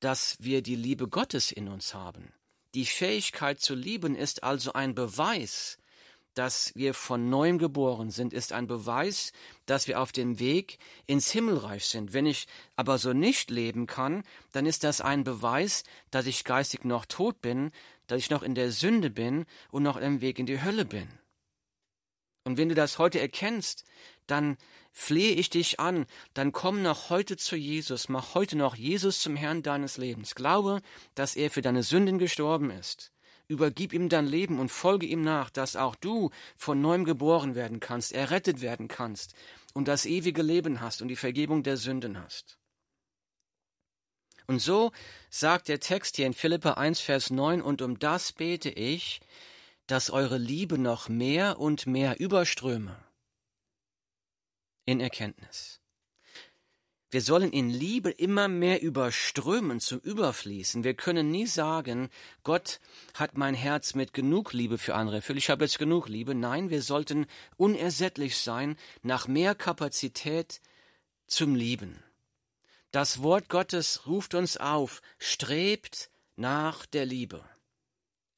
dass 0.00 0.36
wir 0.40 0.62
die 0.62 0.76
Liebe 0.76 1.08
Gottes 1.08 1.52
in 1.52 1.68
uns 1.68 1.94
haben. 1.94 2.32
Die 2.74 2.86
Fähigkeit 2.86 3.60
zu 3.60 3.74
lieben 3.74 4.14
ist 4.14 4.42
also 4.42 4.72
ein 4.74 4.94
Beweis, 4.94 5.78
dass 6.34 6.72
wir 6.76 6.94
von 6.94 7.28
neuem 7.28 7.58
geboren 7.58 8.10
sind, 8.10 8.32
ist 8.32 8.52
ein 8.52 8.66
Beweis, 8.66 9.32
dass 9.66 9.88
wir 9.88 10.00
auf 10.00 10.12
dem 10.12 10.38
Weg 10.38 10.78
ins 11.06 11.30
Himmelreich 11.32 11.86
sind. 11.86 12.12
Wenn 12.12 12.26
ich 12.26 12.46
aber 12.76 12.98
so 12.98 13.12
nicht 13.12 13.50
leben 13.50 13.86
kann, 13.86 14.22
dann 14.52 14.66
ist 14.66 14.84
das 14.84 15.00
ein 15.00 15.24
Beweis, 15.24 15.82
dass 16.10 16.26
ich 16.26 16.44
geistig 16.44 16.84
noch 16.84 17.04
tot 17.04 17.40
bin, 17.40 17.72
dass 18.10 18.18
ich 18.18 18.30
noch 18.30 18.42
in 18.42 18.54
der 18.54 18.72
Sünde 18.72 19.10
bin 19.10 19.46
und 19.70 19.82
noch 19.82 19.96
im 19.96 20.20
Weg 20.20 20.38
in 20.38 20.46
die 20.46 20.62
Hölle 20.62 20.84
bin. 20.84 21.08
Und 22.44 22.56
wenn 22.56 22.68
du 22.68 22.74
das 22.74 22.98
heute 22.98 23.20
erkennst, 23.20 23.84
dann 24.26 24.56
flehe 24.92 25.32
ich 25.32 25.50
dich 25.50 25.78
an, 25.78 26.06
dann 26.34 26.52
komm 26.52 26.82
noch 26.82 27.10
heute 27.10 27.36
zu 27.36 27.56
Jesus, 27.56 28.08
mach 28.08 28.34
heute 28.34 28.56
noch 28.56 28.74
Jesus 28.74 29.20
zum 29.20 29.36
Herrn 29.36 29.62
deines 29.62 29.98
Lebens. 29.98 30.34
Glaube, 30.34 30.80
dass 31.14 31.36
er 31.36 31.50
für 31.50 31.62
deine 31.62 31.82
Sünden 31.82 32.18
gestorben 32.18 32.70
ist 32.70 33.12
übergib 33.50 33.92
ihm 33.92 34.08
dein 34.08 34.26
Leben 34.26 34.60
und 34.60 34.70
folge 34.70 35.06
ihm 35.06 35.22
nach, 35.22 35.50
dass 35.50 35.74
auch 35.74 35.96
du 35.96 36.30
von 36.56 36.80
neuem 36.80 37.04
geboren 37.04 37.56
werden 37.56 37.80
kannst, 37.80 38.12
errettet 38.12 38.60
werden 38.60 38.86
kannst 38.86 39.34
und 39.74 39.88
das 39.88 40.06
ewige 40.06 40.42
Leben 40.42 40.80
hast 40.80 41.02
und 41.02 41.08
die 41.08 41.16
Vergebung 41.16 41.64
der 41.64 41.76
Sünden 41.76 42.22
hast. 42.22 42.59
Und 44.50 44.58
so 44.58 44.90
sagt 45.28 45.68
der 45.68 45.78
Text 45.78 46.16
hier 46.16 46.26
in 46.26 46.34
Philippa 46.34 46.72
1, 46.72 46.98
Vers 46.98 47.30
9, 47.30 47.62
und 47.62 47.82
um 47.82 48.00
das 48.00 48.32
bete 48.32 48.68
ich, 48.68 49.20
dass 49.86 50.10
eure 50.10 50.38
Liebe 50.38 50.76
noch 50.76 51.08
mehr 51.08 51.60
und 51.60 51.86
mehr 51.86 52.18
überströme 52.18 52.96
in 54.86 54.98
Erkenntnis. 54.98 55.78
Wir 57.12 57.22
sollen 57.22 57.52
in 57.52 57.70
Liebe 57.70 58.10
immer 58.10 58.48
mehr 58.48 58.82
überströmen, 58.82 59.78
zum 59.78 60.00
Überfließen. 60.00 60.82
Wir 60.82 60.94
können 60.94 61.30
nie 61.30 61.46
sagen, 61.46 62.08
Gott 62.42 62.80
hat 63.14 63.38
mein 63.38 63.54
Herz 63.54 63.94
mit 63.94 64.12
genug 64.12 64.52
Liebe 64.52 64.78
für 64.78 64.96
andere 64.96 65.18
erfüllt, 65.18 65.38
ich 65.38 65.50
habe 65.50 65.62
jetzt 65.62 65.78
genug 65.78 66.08
Liebe. 66.08 66.34
Nein, 66.34 66.70
wir 66.70 66.82
sollten 66.82 67.26
unersättlich 67.56 68.36
sein 68.36 68.76
nach 69.02 69.28
mehr 69.28 69.54
Kapazität 69.54 70.60
zum 71.28 71.54
Lieben. 71.54 72.02
Das 72.90 73.22
Wort 73.22 73.48
Gottes 73.48 74.06
ruft 74.06 74.34
uns 74.34 74.56
auf, 74.56 75.00
strebt 75.18 76.10
nach 76.34 76.86
der 76.86 77.06
Liebe. 77.06 77.44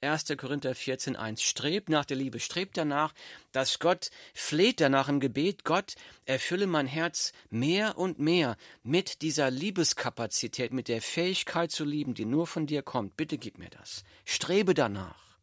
1. 0.03 0.27
Korinther 0.37 0.75
14, 0.75 1.17
1. 1.17 1.43
Strebt 1.43 1.89
nach 1.89 2.05
der 2.05 2.19
Liebe, 2.19 2.39
strebt 2.39 2.77
danach, 2.77 3.15
dass 3.53 3.79
Gott 3.79 4.11
fleht 4.35 4.81
danach 4.81 5.09
im 5.09 5.21
Gebet, 5.21 5.65
Gott, 5.65 5.95
erfülle 6.27 6.67
mein 6.67 6.87
Herz 6.87 7.33
mehr 7.49 7.97
und 7.97 8.19
mehr 8.19 8.59
mit 8.83 9.23
dieser 9.23 9.51
Liebeskapazität, 9.51 10.73
mit 10.73 10.89
der 10.89 11.01
Fähigkeit 11.01 11.71
zu 11.71 11.85
lieben, 11.85 12.13
die 12.13 12.27
nur 12.27 12.47
von 12.47 12.67
dir 12.67 12.83
kommt. 12.83 13.17
Bitte 13.17 13.39
gib 13.39 13.57
mir 13.59 13.71
das. 13.71 14.05
Strebe 14.27 14.75
danach, 14.75 15.39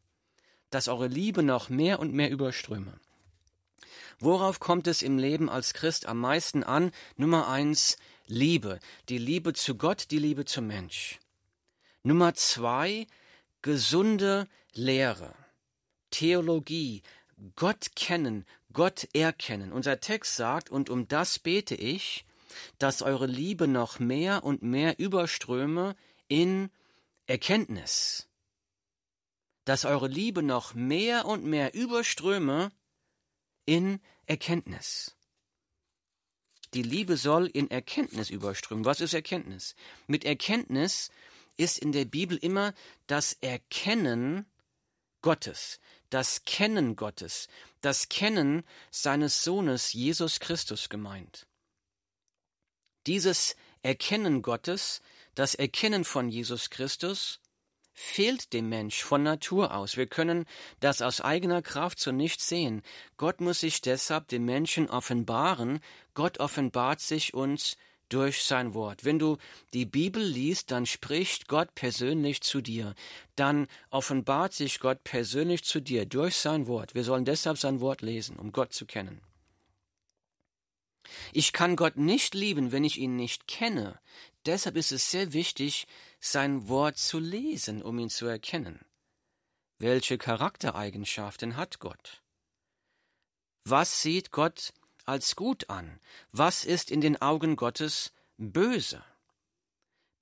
dass 0.69 0.87
eure 0.87 1.07
Liebe 1.07 1.41
noch 1.41 1.69
mehr 1.69 1.99
und 1.99 2.13
mehr 2.13 2.29
überströme. 2.29 2.99
Worauf 4.19 4.59
kommt 4.59 4.87
es 4.87 5.01
im 5.01 5.17
Leben 5.17 5.49
als 5.49 5.73
Christ 5.73 6.05
am 6.05 6.19
meisten 6.19 6.63
an? 6.63 6.91
Nummer 7.15 7.47
eins, 7.47 7.97
Liebe. 8.27 8.79
Die 9.07 9.17
Liebe 9.17 9.53
zu 9.53 9.75
Gott, 9.75 10.11
die 10.11 10.19
Liebe 10.19 10.45
zum 10.45 10.67
Mensch. 10.67 11.19
Nummer 12.03 12.33
zwei, 12.33 13.07
gesunde 13.61 14.47
Lehre, 14.73 15.33
Theologie, 16.11 17.01
Gott 17.55 17.95
kennen, 17.95 18.45
Gott 18.73 19.07
erkennen. 19.13 19.71
Unser 19.71 19.99
Text 19.99 20.35
sagt, 20.35 20.69
und 20.69 20.89
um 20.89 21.07
das 21.07 21.39
bete 21.39 21.75
ich, 21.75 22.25
dass 22.77 23.01
eure 23.01 23.25
Liebe 23.25 23.67
noch 23.67 23.99
mehr 23.99 24.43
und 24.43 24.61
mehr 24.61 24.99
überströme 24.99 25.95
in 26.27 26.69
Erkenntnis. 27.25 28.27
Dass 29.65 29.85
eure 29.85 30.07
Liebe 30.07 30.43
noch 30.43 30.73
mehr 30.73 31.25
und 31.25 31.45
mehr 31.45 31.73
überströme 31.73 32.71
in 33.69 34.01
Erkenntnis. 34.25 35.15
Die 36.73 36.81
Liebe 36.81 37.17
soll 37.17 37.45
in 37.45 37.69
Erkenntnis 37.69 38.31
überströmen. 38.31 38.83
Was 38.83 38.99
ist 38.99 39.13
Erkenntnis? 39.13 39.75
Mit 40.07 40.25
Erkenntnis 40.25 41.11
ist 41.55 41.77
in 41.77 41.91
der 41.91 42.05
Bibel 42.05 42.35
immer 42.37 42.73
das 43.05 43.33
Erkennen 43.41 44.47
Gottes, 45.21 45.79
das 46.09 46.45
Kennen 46.45 46.95
Gottes, 46.95 47.47
das 47.81 48.09
Kennen 48.09 48.63
seines 48.89 49.43
Sohnes 49.43 49.93
Jesus 49.93 50.39
Christus 50.39 50.89
gemeint. 50.89 51.45
Dieses 53.05 53.55
Erkennen 53.83 54.41
Gottes, 54.41 55.03
das 55.35 55.53
Erkennen 55.53 56.05
von 56.05 56.29
Jesus 56.29 56.71
Christus, 56.71 57.39
fehlt 57.99 58.53
dem 58.53 58.69
Mensch 58.69 59.03
von 59.03 59.23
Natur 59.23 59.75
aus. 59.75 59.97
Wir 59.97 60.07
können 60.07 60.45
das 60.79 61.01
aus 61.01 61.19
eigener 61.19 61.61
Kraft 61.61 61.99
so 61.99 62.13
nicht 62.13 62.39
sehen. 62.39 62.81
Gott 63.17 63.41
muss 63.41 63.59
sich 63.59 63.81
deshalb 63.81 64.29
dem 64.29 64.45
Menschen 64.45 64.89
offenbaren. 64.89 65.81
Gott 66.13 66.39
offenbart 66.39 67.01
sich 67.01 67.33
uns 67.33 67.75
durch 68.07 68.43
sein 68.43 68.73
Wort. 68.73 69.03
Wenn 69.03 69.19
du 69.19 69.37
die 69.73 69.85
Bibel 69.85 70.23
liest, 70.23 70.71
dann 70.71 70.85
spricht 70.85 71.49
Gott 71.49 71.75
persönlich 71.75 72.39
zu 72.41 72.61
dir. 72.61 72.95
Dann 73.35 73.67
offenbart 73.89 74.53
sich 74.53 74.79
Gott 74.79 75.03
persönlich 75.03 75.65
zu 75.65 75.81
dir 75.81 76.05
durch 76.05 76.37
sein 76.37 76.67
Wort. 76.67 76.95
Wir 76.95 77.03
sollen 77.03 77.25
deshalb 77.25 77.57
sein 77.57 77.81
Wort 77.81 78.01
lesen, 78.01 78.37
um 78.37 78.53
Gott 78.53 78.71
zu 78.71 78.85
kennen. 78.85 79.21
Ich 81.33 81.51
kann 81.51 81.75
Gott 81.75 81.97
nicht 81.97 82.33
lieben, 82.33 82.71
wenn 82.71 82.85
ich 82.85 82.97
ihn 82.97 83.17
nicht 83.17 83.47
kenne. 83.47 83.99
Deshalb 84.45 84.77
ist 84.77 84.93
es 84.93 85.11
sehr 85.11 85.33
wichtig, 85.33 85.85
sein 86.19 86.67
Wort 86.67 86.97
zu 86.97 87.19
lesen, 87.19 87.81
um 87.81 87.99
ihn 87.99 88.09
zu 88.09 88.25
erkennen. 88.25 88.79
Welche 89.77 90.17
Charaktereigenschaften 90.17 91.55
hat 91.55 91.79
Gott? 91.79 92.21
Was 93.63 94.01
sieht 94.01 94.31
Gott 94.31 94.73
als 95.05 95.35
gut 95.35 95.69
an? 95.69 95.99
Was 96.31 96.65
ist 96.65 96.91
in 96.91 97.01
den 97.01 97.21
Augen 97.21 97.55
Gottes 97.55 98.11
böse? 98.37 99.03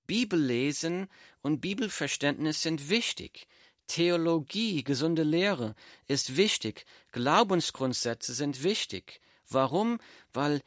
Bibellesen 0.06 1.08
und 1.42 1.60
Bibelverständnis 1.60 2.62
sind 2.62 2.90
wichtig. 2.90 3.48
Theologie, 3.88 4.84
gesunde 4.84 5.24
Lehre 5.24 5.76
ist 6.08 6.38
wichtig. 6.38 6.86
Glaubensgrundsätze 7.12 8.34
sind 8.34 8.64
wichtig. 8.64 9.22
Warum? 9.50 10.00
Weil 10.34 10.62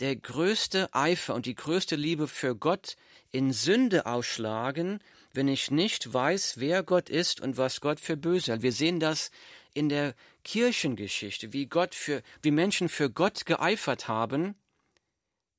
der 0.00 0.16
größte 0.16 0.92
Eifer 0.94 1.34
und 1.34 1.46
die 1.46 1.54
größte 1.54 1.96
Liebe 1.96 2.26
für 2.26 2.56
Gott 2.56 2.96
in 3.32 3.52
Sünde 3.52 4.06
ausschlagen, 4.06 5.00
wenn 5.32 5.48
ich 5.48 5.70
nicht 5.70 6.12
weiß, 6.12 6.58
wer 6.58 6.82
Gott 6.82 7.08
ist 7.08 7.40
und 7.40 7.56
was 7.56 7.80
Gott 7.80 8.00
für 8.00 8.16
böse 8.16 8.52
hat. 8.52 8.62
Wir 8.62 8.72
sehen 8.72 9.00
das 9.00 9.30
in 9.74 9.88
der 9.88 10.14
Kirchengeschichte, 10.44 11.52
wie 11.52 11.66
Gott 11.66 11.94
für, 11.94 12.22
wie 12.42 12.50
Menschen 12.50 12.88
für 12.88 13.10
Gott 13.10 13.46
geeifert 13.46 14.08
haben, 14.08 14.54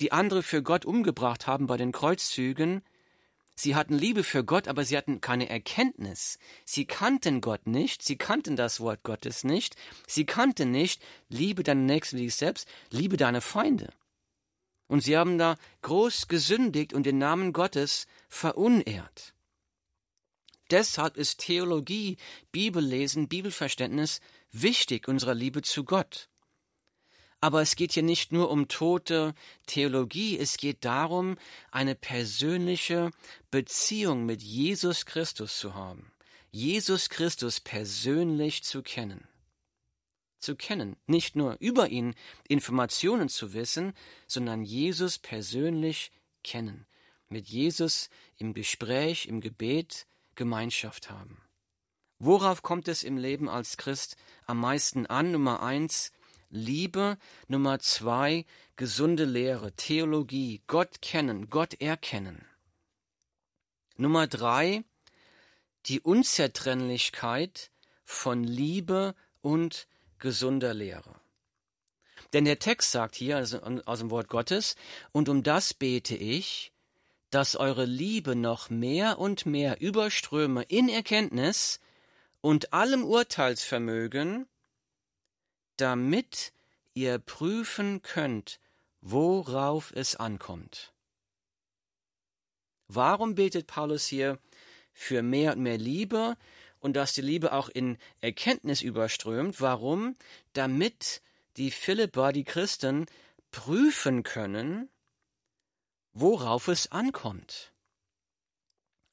die 0.02 0.12
andere 0.12 0.44
für 0.44 0.64
Gott 0.64 0.86
umgebracht 0.86 1.48
haben 1.48 1.68
bei 1.68 1.78
den 1.78 1.92
Kreuzzügen. 1.92 2.82
Sie 3.56 3.76
hatten 3.76 3.94
Liebe 3.94 4.24
für 4.24 4.44
Gott, 4.44 4.68
aber 4.68 4.84
sie 4.84 4.98
hatten 4.98 5.22
keine 5.22 5.48
Erkenntnis. 5.50 6.40
Sie 6.66 6.86
kannten 6.86 7.42
Gott 7.42 7.68
nicht, 7.68 8.02
sie 8.02 8.18
kannten 8.18 8.56
das 8.56 8.80
Wort 8.80 9.04
Gottes 9.04 9.44
nicht, 9.44 9.76
sie 10.08 10.26
kannten 10.26 10.72
nicht, 10.72 11.02
liebe 11.30 11.64
deinen 11.64 11.86
Nächsten 11.86 12.18
wie 12.18 12.24
dich 12.24 12.36
selbst, 12.36 12.68
liebe 12.90 13.18
deine 13.18 13.42
Feinde. 13.42 13.94
Und 14.92 15.00
sie 15.00 15.16
haben 15.16 15.38
da 15.38 15.56
groß 15.84 16.28
gesündigt 16.28 16.92
und 16.92 17.06
den 17.06 17.18
Namen 17.18 17.54
Gottes 17.54 18.08
verunehrt. 18.28 19.34
Deshalb 20.70 21.16
ist 21.16 21.40
Theologie, 21.40 22.18
Bibellesen, 22.52 23.30
Bibelverständnis 23.30 24.20
wichtig 24.52 25.08
unserer 25.08 25.34
Liebe 25.34 25.62
zu 25.62 25.86
Gott. 25.86 26.28
Aber 27.40 27.62
es 27.62 27.78
geht 27.78 27.94
hier 27.94 28.04
nicht 28.04 28.34
nur 28.34 28.52
um 28.52 28.68
tote 28.68 29.34
Theologie, 29.66 30.38
es 30.38 30.58
geht 30.58 30.84
darum, 30.84 31.38
eine 31.72 31.96
persönliche 31.96 33.12
Beziehung 33.50 34.26
mit 34.26 34.44
Jesus 34.44 35.06
Christus 35.06 35.58
zu 35.58 35.74
haben. 35.74 36.12
Jesus 36.52 37.08
Christus 37.08 37.62
persönlich 37.62 38.64
zu 38.66 38.84
kennen. 38.84 39.26
Zu 40.42 40.56
kennen, 40.56 40.98
nicht 41.06 41.36
nur 41.36 41.56
über 41.60 41.90
ihn 41.90 42.16
Informationen 42.48 43.30
zu 43.30 43.54
wissen, 43.54 43.94
sondern 44.28 44.64
Jesus 44.64 45.20
persönlich 45.20 46.12
kennen. 46.44 46.88
Mit 47.30 47.48
Jesus 47.48 48.10
im 48.38 48.54
Gespräch, 48.54 49.28
im 49.28 49.40
Gebet 49.40 50.08
Gemeinschaft 50.34 51.12
haben. 51.12 51.42
Worauf 52.18 52.64
kommt 52.64 52.88
es 52.88 53.04
im 53.04 53.18
Leben 53.18 53.50
als 53.50 53.78
Christ 53.78 54.16
am 54.46 54.60
meisten 54.60 55.06
an? 55.06 55.32
Nummer 55.32 55.62
eins, 55.62 56.12
Liebe. 56.50 57.18
Nummer 57.48 57.80
zwei, 57.80 58.46
gesunde 58.76 59.26
Lehre, 59.26 59.74
Theologie, 59.74 60.62
Gott 60.66 61.02
kennen, 61.02 61.50
Gott 61.50 61.80
erkennen. 61.80 62.46
Nummer 63.96 64.26
drei, 64.26 64.84
die 65.86 66.00
Unzertrennlichkeit 66.00 67.72
von 68.04 68.44
Liebe 68.44 69.14
und 69.42 69.88
gesunder 70.22 70.74
Lehre. 70.74 71.14
Denn 72.32 72.46
der 72.46 72.60
Text 72.60 72.92
sagt 72.92 73.16
hier 73.16 73.36
also 73.36 73.60
aus 73.60 74.00
dem 74.00 74.10
Wort 74.10 74.30
Gottes, 74.30 74.76
und 75.12 75.28
um 75.28 75.44
das 75.44 75.74
bete 75.74 76.16
ich, 76.16 76.72
dass 77.30 77.56
eure 77.56 77.86
Liebe 77.86 78.36
noch 78.36 78.70
mehr 78.70 79.20
und 79.20 79.46
mehr 79.46 79.82
überströme 79.82 80.64
in 80.64 80.88
Erkenntnis 80.88 81.80
und 82.40 82.74
allem 82.74 83.04
Urteilsvermögen, 83.04 84.48
damit 85.78 86.54
ihr 86.94 87.20
prüfen 87.20 88.02
könnt, 88.02 88.60
worauf 89.02 89.92
es 89.94 90.16
ankommt. 90.16 90.94
Warum 92.88 93.36
betet 93.36 93.68
Paulus 93.68 94.06
hier 94.06 94.38
für 94.94 95.22
mehr 95.22 95.54
und 95.54 95.64
mehr 95.64 95.78
Liebe 95.78 96.36
und 96.82 96.94
dass 96.94 97.14
die 97.14 97.22
Liebe 97.22 97.54
auch 97.54 97.70
in 97.70 97.98
Erkenntnis 98.20 98.82
überströmt? 98.82 99.62
Warum? 99.62 100.16
Damit 100.54 101.22
die 101.58 101.72
Philipper, 101.72 102.34
die 102.34 102.44
Christen, 102.44 103.06
prüfen 103.52 104.24
können, 104.24 104.90
worauf 106.14 106.68
es 106.68 106.92
ankommt. 106.92 107.72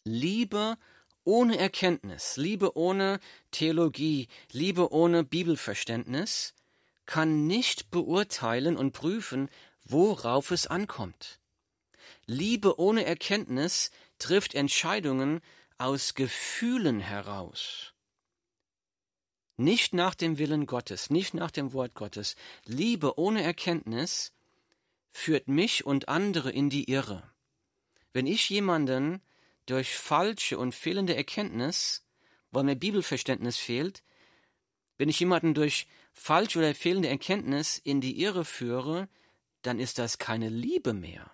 Liebe 0.04 0.76
ohne 1.24 1.58
Erkenntnis, 1.58 2.36
Liebe 2.36 2.76
ohne 2.76 3.20
Theologie, 3.50 4.28
Liebe 4.50 4.92
ohne 4.92 5.24
Bibelverständnis 5.24 6.54
kann 7.04 7.46
nicht 7.46 7.90
beurteilen 7.90 8.76
und 8.76 8.92
prüfen, 8.92 9.50
worauf 9.84 10.50
es 10.50 10.66
ankommt. 10.66 11.38
Liebe 12.26 12.78
ohne 12.78 13.04
Erkenntnis 13.04 13.90
trifft 14.18 14.54
Entscheidungen 14.54 15.40
aus 15.78 16.14
Gefühlen 16.14 17.00
heraus. 17.00 17.94
Nicht 19.56 19.92
nach 19.94 20.14
dem 20.14 20.38
Willen 20.38 20.66
Gottes, 20.66 21.10
nicht 21.10 21.34
nach 21.34 21.50
dem 21.50 21.72
Wort 21.72 21.94
Gottes. 21.94 22.36
Liebe 22.64 23.18
ohne 23.18 23.42
Erkenntnis 23.42 24.32
führt 25.10 25.48
mich 25.48 25.84
und 25.84 26.08
andere 26.08 26.50
in 26.50 26.70
die 26.70 26.90
Irre. 26.90 27.32
Wenn 28.12 28.26
ich 28.26 28.48
jemanden 28.48 29.20
durch 29.66 29.96
falsche 29.96 30.58
und 30.58 30.74
fehlende 30.74 31.16
Erkenntnis, 31.16 32.04
weil 32.50 32.64
mir 32.64 32.76
Bibelverständnis 32.76 33.56
fehlt, 33.56 34.02
wenn 34.96 35.08
ich 35.08 35.20
jemanden 35.20 35.54
durch 35.54 35.86
falsche 36.12 36.58
oder 36.58 36.74
fehlende 36.74 37.08
Erkenntnis 37.08 37.78
in 37.78 38.00
die 38.00 38.20
Irre 38.20 38.44
führe, 38.44 39.08
dann 39.62 39.78
ist 39.78 39.98
das 39.98 40.18
keine 40.18 40.48
Liebe 40.48 40.92
mehr. 40.92 41.30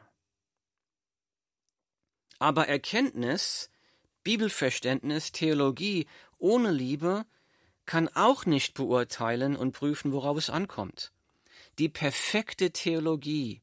Aber 2.39 2.69
Erkenntnis, 2.69 3.71
Bibelverständnis, 4.25 5.33
Theologie 5.33 6.07
ohne 6.39 6.71
Liebe 6.71 7.27
kann 7.87 8.09
auch 8.09 8.47
nicht 8.47 8.75
beurteilen 8.75 9.57
und 9.57 9.73
prüfen, 9.73 10.13
worauf 10.13 10.39
es 10.39 10.51
ankommt. 10.51 11.13
Die 11.79 11.89
perfekte 11.89 12.71
Theologie, 12.71 13.61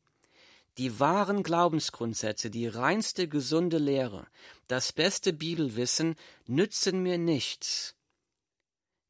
die 0.78 1.00
wahren 1.00 1.44
Glaubensgrundsätze, 1.44 2.50
die 2.50 2.68
reinste 2.68 3.28
gesunde 3.28 3.78
Lehre, 3.78 4.28
das 4.68 4.94
beste 4.94 5.34
Bibelwissen 5.34 6.16
nützen 6.46 7.04
mir 7.04 7.18
nichts, 7.18 7.96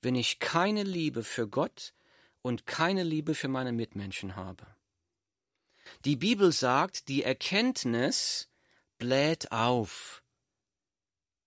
wenn 0.02 0.16
ich 0.16 0.40
keine 0.40 0.84
Liebe 0.84 1.24
für 1.24 1.48
Gott 1.48 1.94
und 2.42 2.66
keine 2.66 3.04
Liebe 3.04 3.36
für 3.36 3.48
meine 3.48 3.72
Mitmenschen 3.72 4.36
habe. 4.36 4.66
Die 6.06 6.16
Bibel 6.16 6.52
sagt, 6.52 7.08
die 7.08 7.24
Erkenntnis 7.24 8.50
bläht 8.98 9.52
auf, 9.52 10.21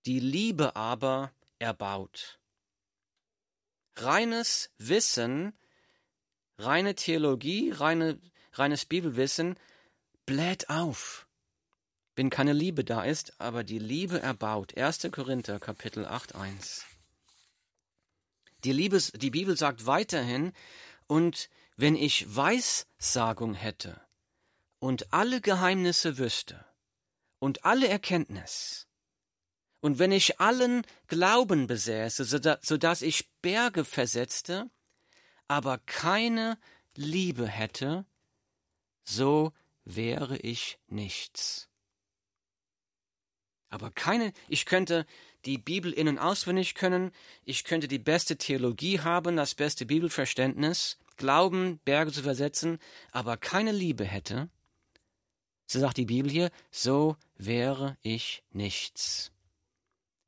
die 0.06 0.20
Liebe 0.20 0.76
aber 0.76 1.32
erbaut. 1.58 2.38
Reines 3.96 4.70
Wissen, 4.78 5.52
reine 6.58 6.94
Theologie, 6.94 7.70
reine, 7.70 8.20
reines 8.52 8.84
Bibelwissen 8.84 9.58
bläht 10.26 10.68
auf, 10.68 11.26
wenn 12.16 12.30
keine 12.30 12.52
Liebe 12.52 12.84
da 12.84 13.04
ist, 13.04 13.40
aber 13.40 13.64
die 13.64 13.78
Liebe 13.78 14.20
erbaut. 14.20 14.76
1. 14.76 15.08
Korinther 15.10 15.58
Kapitel 15.58 16.06
8, 16.06 16.34
1. 16.34 16.84
Die, 18.64 18.72
Liebes, 18.72 19.12
die 19.12 19.30
Bibel 19.30 19.56
sagt 19.56 19.86
weiterhin, 19.86 20.52
und 21.06 21.50
wenn 21.76 21.96
ich 21.96 22.34
Weissagung 22.34 23.54
hätte 23.54 24.00
und 24.78 25.12
alle 25.12 25.40
Geheimnisse 25.40 26.18
wüsste 26.18 26.64
und 27.38 27.64
alle 27.64 27.88
Erkenntnis, 27.88 28.86
und 29.84 29.98
wenn 29.98 30.12
ich 30.12 30.40
allen 30.40 30.80
Glauben 31.08 31.66
besäße, 31.66 32.24
so 32.24 32.78
dass 32.78 33.02
ich 33.02 33.28
Berge 33.42 33.84
versetzte, 33.84 34.70
aber 35.46 35.76
keine 35.76 36.56
Liebe 36.94 37.46
hätte, 37.46 38.06
so 39.02 39.52
wäre 39.84 40.38
ich 40.38 40.78
nichts. 40.86 41.68
Aber 43.68 43.90
keine, 43.90 44.32
ich 44.48 44.64
könnte 44.64 45.04
die 45.44 45.58
Bibel 45.58 45.92
innen 45.92 46.18
auswendig 46.18 46.74
können, 46.74 47.10
ich 47.44 47.64
könnte 47.64 47.86
die 47.86 47.98
beste 47.98 48.38
Theologie 48.38 49.00
haben, 49.00 49.36
das 49.36 49.54
beste 49.54 49.84
Bibelverständnis, 49.84 50.96
Glauben, 51.18 51.78
Berge 51.84 52.10
zu 52.10 52.22
versetzen, 52.22 52.78
aber 53.12 53.36
keine 53.36 53.72
Liebe 53.72 54.06
hätte, 54.06 54.48
so 55.66 55.78
sagt 55.78 55.98
die 55.98 56.06
Bibel 56.06 56.30
hier, 56.30 56.50
so 56.70 57.18
wäre 57.36 57.98
ich 58.00 58.42
nichts. 58.50 59.33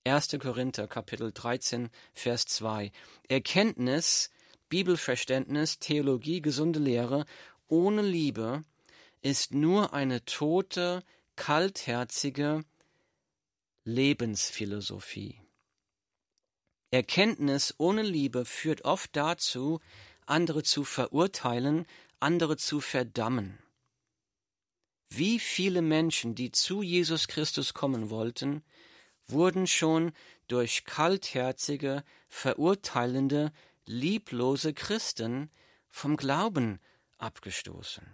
1. 0.06 0.38
Korinther 0.38 0.86
Kapitel 0.86 1.32
13 1.32 1.90
Vers 2.12 2.46
2 2.46 2.92
Erkenntnis, 3.28 4.30
Bibelverständnis, 4.68 5.80
Theologie, 5.80 6.40
gesunde 6.40 6.78
Lehre 6.78 7.26
ohne 7.66 8.02
Liebe 8.02 8.62
ist 9.20 9.52
nur 9.52 9.94
eine 9.94 10.24
tote, 10.24 11.02
kaltherzige 11.34 12.64
Lebensphilosophie. 13.82 15.40
Erkenntnis 16.92 17.74
ohne 17.78 18.02
Liebe 18.02 18.44
führt 18.44 18.84
oft 18.84 19.16
dazu, 19.16 19.80
andere 20.24 20.62
zu 20.62 20.84
verurteilen, 20.84 21.84
andere 22.20 22.56
zu 22.56 22.80
verdammen. 22.80 23.58
Wie 25.08 25.40
viele 25.40 25.82
Menschen, 25.82 26.36
die 26.36 26.52
zu 26.52 26.82
Jesus 26.82 27.26
Christus 27.26 27.74
kommen 27.74 28.08
wollten, 28.08 28.62
wurden 29.28 29.66
schon 29.66 30.12
durch 30.48 30.84
kaltherzige, 30.84 32.04
verurteilende, 32.28 33.52
lieblose 33.86 34.74
Christen 34.74 35.50
vom 35.88 36.16
Glauben 36.16 36.80
abgestoßen. 37.18 38.06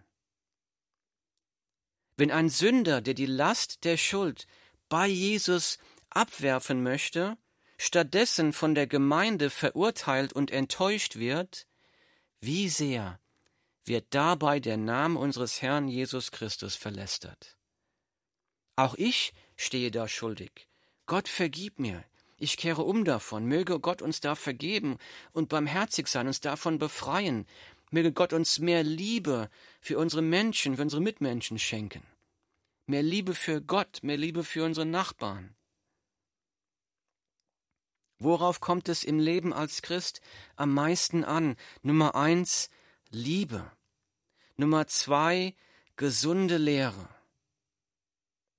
Wenn 2.16 2.30
ein 2.30 2.48
Sünder, 2.48 3.00
der 3.00 3.14
die 3.14 3.26
Last 3.26 3.84
der 3.84 3.96
Schuld 3.96 4.46
bei 4.88 5.06
Jesus 5.06 5.78
abwerfen 6.10 6.82
möchte, 6.82 7.36
stattdessen 7.78 8.52
von 8.52 8.74
der 8.74 8.86
Gemeinde 8.86 9.50
verurteilt 9.50 10.32
und 10.32 10.50
enttäuscht 10.50 11.16
wird, 11.16 11.66
Wie 12.40 12.68
sehr 12.68 13.18
wird 13.84 14.06
dabei 14.10 14.60
der 14.60 14.76
Name 14.76 15.18
unseres 15.18 15.62
Herrn 15.62 15.88
Jesus 15.88 16.30
Christus 16.30 16.76
verlästert. 16.76 17.56
Auch 18.76 18.94
ich 18.94 19.32
stehe 19.56 19.90
da 19.90 20.08
schuldig. 20.08 20.68
Gott 21.12 21.28
vergib 21.28 21.78
mir. 21.78 22.02
Ich 22.38 22.56
kehre 22.56 22.84
um 22.84 23.04
davon. 23.04 23.44
Möge 23.44 23.78
Gott 23.78 24.00
uns 24.00 24.20
da 24.20 24.34
vergeben 24.34 24.96
und 25.32 25.50
barmherzig 25.50 26.08
sein, 26.08 26.26
uns 26.26 26.40
davon 26.40 26.78
befreien. 26.78 27.46
Möge 27.90 28.12
Gott 28.12 28.32
uns 28.32 28.60
mehr 28.60 28.82
Liebe 28.82 29.50
für 29.82 29.98
unsere 29.98 30.22
Menschen, 30.22 30.76
für 30.76 30.82
unsere 30.84 31.02
Mitmenschen 31.02 31.58
schenken. 31.58 32.02
Mehr 32.86 33.02
Liebe 33.02 33.34
für 33.34 33.60
Gott, 33.60 33.98
mehr 34.00 34.16
Liebe 34.16 34.42
für 34.42 34.64
unsere 34.64 34.86
Nachbarn. 34.86 35.54
Worauf 38.18 38.60
kommt 38.60 38.88
es 38.88 39.04
im 39.04 39.18
Leben 39.18 39.52
als 39.52 39.82
Christ 39.82 40.22
am 40.56 40.72
meisten 40.72 41.24
an? 41.24 41.56
Nummer 41.82 42.14
eins, 42.14 42.70
Liebe. 43.10 43.70
Nummer 44.56 44.86
zwei, 44.86 45.54
gesunde 45.96 46.56
Lehre. 46.56 47.06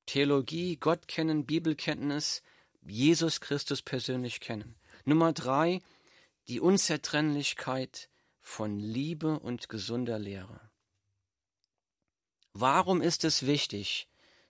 Theologie, 0.05 0.77
Gott 0.77 1.07
kennen, 1.07 1.45
Bibelkenntnis, 1.45 2.41
Jesus 2.81 3.41
Christus 3.41 3.81
persönlich 3.81 4.39
kennen. 4.39 4.75
Nummer 5.05 5.33
drei, 5.33 5.81
die 6.47 6.59
Unzertrennlichkeit 6.59 8.09
von 8.39 8.79
Liebe 8.79 9.39
und 9.39 9.69
gesunder 9.69 10.19
Lehre. 10.19 10.59
Warum 12.53 13.01
ist 13.01 13.23
es 13.23 13.45
wichtig, 13.45 14.07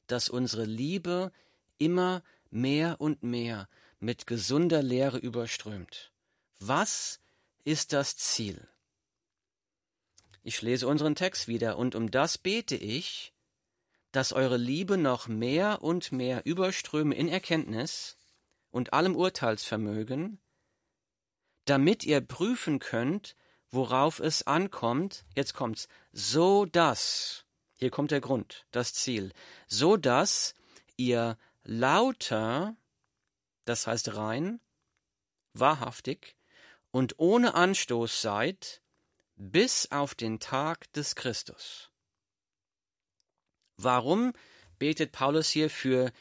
dass 0.07 0.29
unsere 0.29 0.65
Liebe 0.65 1.31
immer 1.77 2.23
mehr 2.49 2.99
und 2.99 3.23
mehr 3.23 3.69
mit 3.99 4.27
gesunder 4.27 4.83
Lehre 4.83 5.17
überströmt? 5.17 6.11
Was 6.59 7.19
ist 7.63 7.93
das 7.93 8.17
Ziel? 8.17 8.67
Ich 10.43 10.61
lese 10.61 10.87
unseren 10.87 11.15
Text 11.15 11.47
wieder, 11.47 11.77
und 11.77 11.95
um 11.95 12.11
das 12.11 12.37
bete 12.37 12.75
ich, 12.75 13.32
dass 14.13 14.31
eure 14.31 14.57
Liebe 14.57 14.97
noch 14.97 15.27
mehr 15.27 15.81
und 15.81 16.11
mehr 16.11 16.45
überströme 16.45 17.15
in 17.15 17.27
Erkenntnis 17.27 18.15
und 18.69 18.93
allem 18.93 19.15
Urteilsvermögen, 19.15 20.39
damit 21.65 22.03
ihr 22.03 22.21
prüfen 22.21 22.77
könnt, 22.77 23.35
worauf 23.71 24.19
es 24.19 24.45
ankommt, 24.45 25.25
jetzt 25.35 25.55
kommt's, 25.55 25.87
so 26.11 26.65
dass, 26.65 27.45
hier 27.73 27.89
kommt 27.89 28.11
der 28.11 28.21
Grund, 28.21 28.67
das 28.69 28.93
Ziel, 28.93 29.33
so 29.67 29.97
dass 29.97 30.53
ihr 30.95 31.37
lauter, 31.63 32.75
das 33.65 33.87
heißt 33.87 34.15
rein, 34.15 34.61
wahrhaftig 35.53 36.37
und 36.91 37.15
ohne 37.17 37.55
Anstoß 37.55 38.21
seid, 38.21 38.83
bis 39.35 39.91
auf 39.91 40.13
den 40.13 40.39
Tag 40.39 40.93
des 40.93 41.15
Christus. 41.15 41.89
Warum 43.77 44.33
betet 44.79 45.11
Paulus 45.11 45.49
hier 45.49 45.69
für 45.69 46.11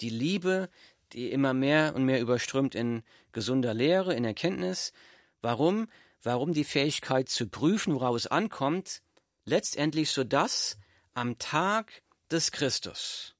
die 0.00 0.10
Liebe, 0.10 0.68
die 1.12 1.30
immer 1.30 1.54
mehr 1.54 1.94
und 1.94 2.04
mehr 2.04 2.20
überströmt 2.20 2.74
in 2.74 3.02
gesunder 3.32 3.74
Lehre, 3.74 4.14
in 4.14 4.24
Erkenntnis? 4.24 4.92
Warum? 5.40 5.88
Warum 6.22 6.52
die 6.52 6.64
Fähigkeit 6.64 7.28
zu 7.28 7.48
prüfen, 7.48 7.94
worauf 7.94 8.16
es 8.16 8.28
ankommt, 8.28 9.02
letztendlich 9.44 10.10
so 10.10 10.22
dass 10.24 10.78
am 11.14 11.38
Tag 11.38 12.02
des 12.30 12.52
Christus, 12.52 13.34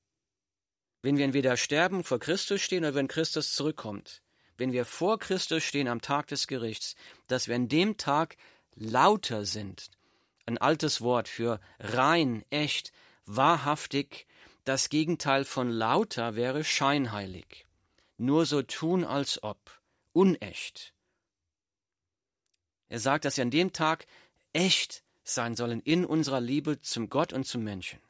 wenn 1.00 1.16
wir 1.16 1.24
entweder 1.24 1.56
sterben, 1.56 2.04
vor 2.04 2.18
Christus 2.18 2.60
stehen 2.60 2.84
oder 2.84 2.94
wenn 2.94 3.08
Christus 3.08 3.54
zurückkommt, 3.54 4.22
wenn 4.56 4.72
wir 4.72 4.84
vor 4.84 5.18
Christus 5.18 5.62
stehen 5.64 5.88
am 5.88 6.00
Tag 6.00 6.26
des 6.28 6.46
Gerichts, 6.46 6.94
dass 7.28 7.48
wir 7.48 7.54
an 7.54 7.68
dem 7.68 7.96
Tag 7.96 8.36
lauter 8.74 9.44
sind. 9.44 9.90
Ein 10.46 10.58
altes 10.58 11.00
Wort 11.00 11.28
für 11.28 11.60
rein, 11.78 12.44
echt, 12.50 12.92
wahrhaftig. 13.26 14.26
Das 14.64 14.88
Gegenteil 14.88 15.44
von 15.44 15.70
lauter 15.70 16.36
wäre 16.36 16.64
scheinheilig. 16.64 17.66
Nur 18.16 18.46
so 18.46 18.62
tun, 18.62 19.04
als 19.04 19.42
ob. 19.42 19.58
Unecht. 20.12 20.92
Er 22.88 23.00
sagt, 23.00 23.24
dass 23.24 23.38
wir 23.38 23.42
an 23.42 23.50
dem 23.50 23.72
Tag 23.72 24.06
echt 24.52 25.02
sein 25.24 25.56
sollen 25.56 25.80
in 25.80 26.04
unserer 26.04 26.40
Liebe 26.40 26.80
zum 26.80 27.08
Gott 27.08 27.32
und 27.32 27.44
zum 27.44 27.64
Menschen. 27.64 28.00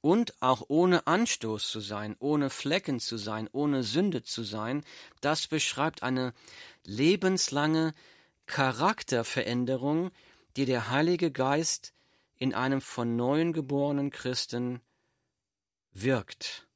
Und 0.00 0.34
auch 0.40 0.64
ohne 0.68 1.06
Anstoß 1.06 1.70
zu 1.70 1.80
sein, 1.80 2.14
ohne 2.18 2.50
Flecken 2.50 3.00
zu 3.00 3.16
sein, 3.16 3.48
ohne 3.52 3.82
Sünde 3.82 4.22
zu 4.22 4.42
sein, 4.42 4.84
das 5.20 5.46
beschreibt 5.46 6.02
eine 6.02 6.34
lebenslange 6.84 7.94
Charakterveränderung, 8.46 10.10
die 10.56 10.66
der 10.66 10.90
Heilige 10.90 11.30
Geist 11.30 11.93
in 12.44 12.52
einem 12.52 12.82
von 12.82 13.16
neuem 13.16 13.54
geborenen 13.54 14.10
Christen 14.10 14.82
wirkt. 15.92 16.68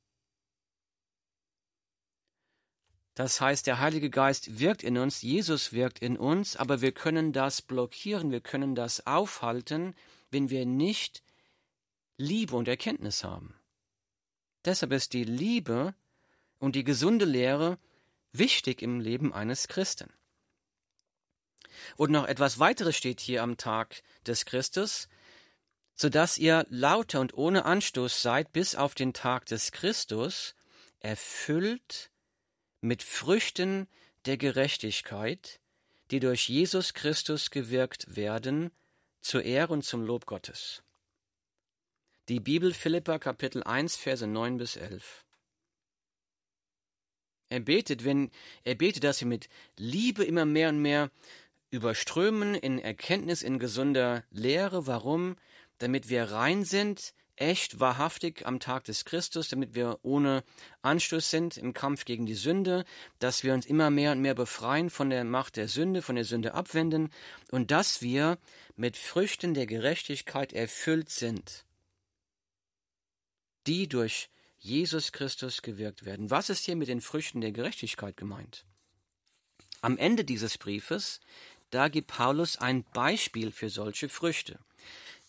Das 3.15 3.43
heißt, 3.43 3.67
der 3.67 3.79
Heilige 3.79 4.09
Geist 4.09 4.61
wirkt 4.61 4.83
in 4.83 4.97
uns, 4.97 5.21
Jesus 5.21 5.75
wirkt 5.75 5.99
in 5.99 6.17
uns, 6.17 6.57
aber 6.57 6.81
wir 6.81 6.93
können 6.93 7.35
das 7.35 7.61
blockieren, 7.61 8.31
wir 8.31 8.41
können 8.41 8.75
das 8.75 9.07
aufhalten, 9.07 9.95
wenn 10.31 10.49
wir 10.49 10.65
nicht 10.65 11.23
Liebe 12.17 12.57
und 12.57 12.67
Erkenntnis 12.67 13.23
haben. 13.23 13.55
Deshalb 14.65 14.93
ist 14.93 15.13
die 15.13 15.25
Liebe 15.25 15.95
und 16.59 16.77
die 16.77 16.85
gesunde 16.85 17.27
Lehre 17.27 17.79
wichtig 18.33 18.81
im 18.81 19.01
Leben 19.01 19.35
eines 19.35 19.69
Christen. 19.69 20.11
Und 21.99 22.11
noch 22.11 22.27
etwas 22.27 22.59
weiteres 22.59 22.97
steht 22.97 23.21
hier 23.21 23.43
am 23.43 23.59
Tag 23.59 24.03
des 24.27 24.47
Christus, 24.47 25.09
so 26.01 26.09
dass 26.09 26.39
ihr 26.39 26.65
lauter 26.71 27.21
und 27.21 27.35
ohne 27.35 27.65
Anstoß 27.65 28.23
seid 28.23 28.53
bis 28.53 28.77
auf 28.77 28.95
den 28.95 29.13
Tag 29.13 29.47
des 29.47 29.73
Christus, 29.73 30.55
erfüllt 31.01 32.11
mit 32.81 33.03
Früchten 33.03 33.89
der 34.25 34.37
Gerechtigkeit, 34.37 35.61
die 36.13 36.21
durch 36.21 36.49
Jesus 36.49 36.95
Christus 36.95 37.51
gewirkt 37.51 38.15
werden, 38.15 38.71
zur 39.21 39.43
Ehre 39.43 39.73
und 39.73 39.85
zum 39.85 40.05
Lob 40.05 40.27
Gottes. 40.27 40.85
Die 42.29 42.39
Bibel 42.39 42.73
Philippa 42.73 43.19
Kapitel 43.19 43.65
1 43.65 43.97
Verse 43.97 44.27
9 44.27 44.57
bis 44.57 44.77
11. 44.77 45.25
Er 47.49 47.61
betet, 47.61 48.05
wenn 48.05 48.31
er 48.63 48.77
betet, 48.77 49.03
dass 49.03 49.21
wir 49.21 49.27
mit 49.27 49.49
Liebe 49.77 50.25
immer 50.25 50.45
mehr 50.45 50.69
und 50.69 50.81
mehr 50.81 51.11
überströmen 51.71 52.55
in 52.55 52.79
Erkenntnis, 52.79 53.43
in 53.43 53.59
gesunder 53.59 54.23
Lehre. 54.31 54.87
Warum? 54.87 55.37
Damit 55.79 56.09
wir 56.09 56.25
rein 56.25 56.65
sind, 56.65 57.15
echt, 57.37 57.79
wahrhaftig 57.79 58.47
am 58.47 58.59
Tag 58.59 58.85
des 58.85 59.05
Christus, 59.05 59.49
damit 59.49 59.75
wir 59.75 60.01
ohne 60.03 60.43
Anstoß 60.83 61.31
sind 61.31 61.57
im 61.57 61.73
Kampf 61.73 62.05
gegen 62.05 62.27
die 62.27 62.35
Sünde, 62.35 62.85
dass 63.21 63.45
wir 63.45 63.55
uns 63.55 63.65
immer 63.65 63.91
mehr 63.91 64.13
und 64.13 64.21
mehr 64.21 64.35
befreien 64.35 64.91
von 64.91 65.11
der 65.11 65.25
Macht 65.25 65.57
der 65.57 65.69
Sünde, 65.69 66.03
von 66.03 66.17
der 66.17 66.25
Sünde 66.25 66.55
abwenden 66.55 67.11
und 67.51 67.71
dass 67.71 68.03
wir 68.03 68.39
mit 68.77 68.97
Früchten 68.97 69.55
der 69.55 69.67
Gerechtigkeit 69.67 70.53
erfüllt 70.53 71.11
sind, 71.11 71.65
die 73.67 73.89
durch 73.89 74.31
Jesus 74.59 75.13
Christus 75.13 75.63
gewirkt 75.63 76.05
werden. 76.05 76.31
Was 76.31 76.51
ist 76.51 76.65
hier 76.65 76.75
mit 76.75 76.89
den 76.89 77.01
Früchten 77.01 77.41
der 77.41 77.53
Gerechtigkeit 77.53 78.17
gemeint? 78.17 78.65
Am 79.81 79.97
Ende 79.97 80.25
dieses 80.25 80.59
Briefes 80.59 81.21
da 81.71 81.89
gibt 81.89 82.09
Paulus 82.09 82.57
ein 82.57 82.85
Beispiel 82.95 83.53
für 83.53 83.69
solche 83.69 84.09
Früchte. 84.09 84.59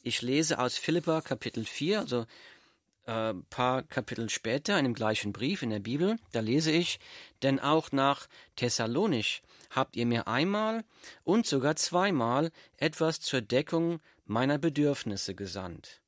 Ich 0.01 0.21
lese 0.21 0.59
aus 0.59 0.77
Philippa 0.77 1.21
Kapitel 1.21 1.65
4, 1.65 1.99
also 1.99 2.25
ein 3.05 3.39
äh, 3.39 3.43
paar 3.49 3.83
Kapitel 3.83 4.29
später 4.29 4.77
in 4.77 4.85
dem 4.85 4.93
gleichen 4.93 5.33
Brief 5.33 5.61
in 5.61 5.71
der 5.71 5.79
Bibel, 5.79 6.17
da 6.31 6.39
lese 6.39 6.71
ich, 6.71 6.99
denn 7.41 7.59
auch 7.59 7.91
nach 7.91 8.27
Thessalonich 8.55 9.41
habt 9.71 9.95
ihr 9.95 10.05
mir 10.05 10.27
einmal 10.27 10.85
und 11.23 11.45
sogar 11.45 11.75
zweimal 11.75 12.51
etwas 12.77 13.19
zur 13.19 13.41
Deckung 13.41 13.99
meiner 14.25 14.57
Bedürfnisse 14.57 15.35
gesandt. 15.35 16.01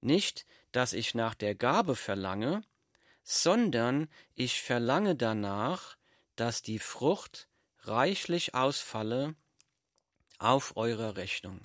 Nicht, 0.00 0.44
dass 0.72 0.92
ich 0.92 1.14
nach 1.14 1.34
der 1.34 1.54
Gabe 1.54 1.94
verlange, 1.94 2.62
sondern 3.22 4.08
ich 4.34 4.60
verlange 4.60 5.14
danach, 5.14 5.96
dass 6.34 6.62
die 6.62 6.80
Frucht 6.80 7.48
reichlich 7.82 8.54
ausfalle 8.54 9.36
auf 10.38 10.76
eure 10.76 11.16
Rechnung. 11.16 11.60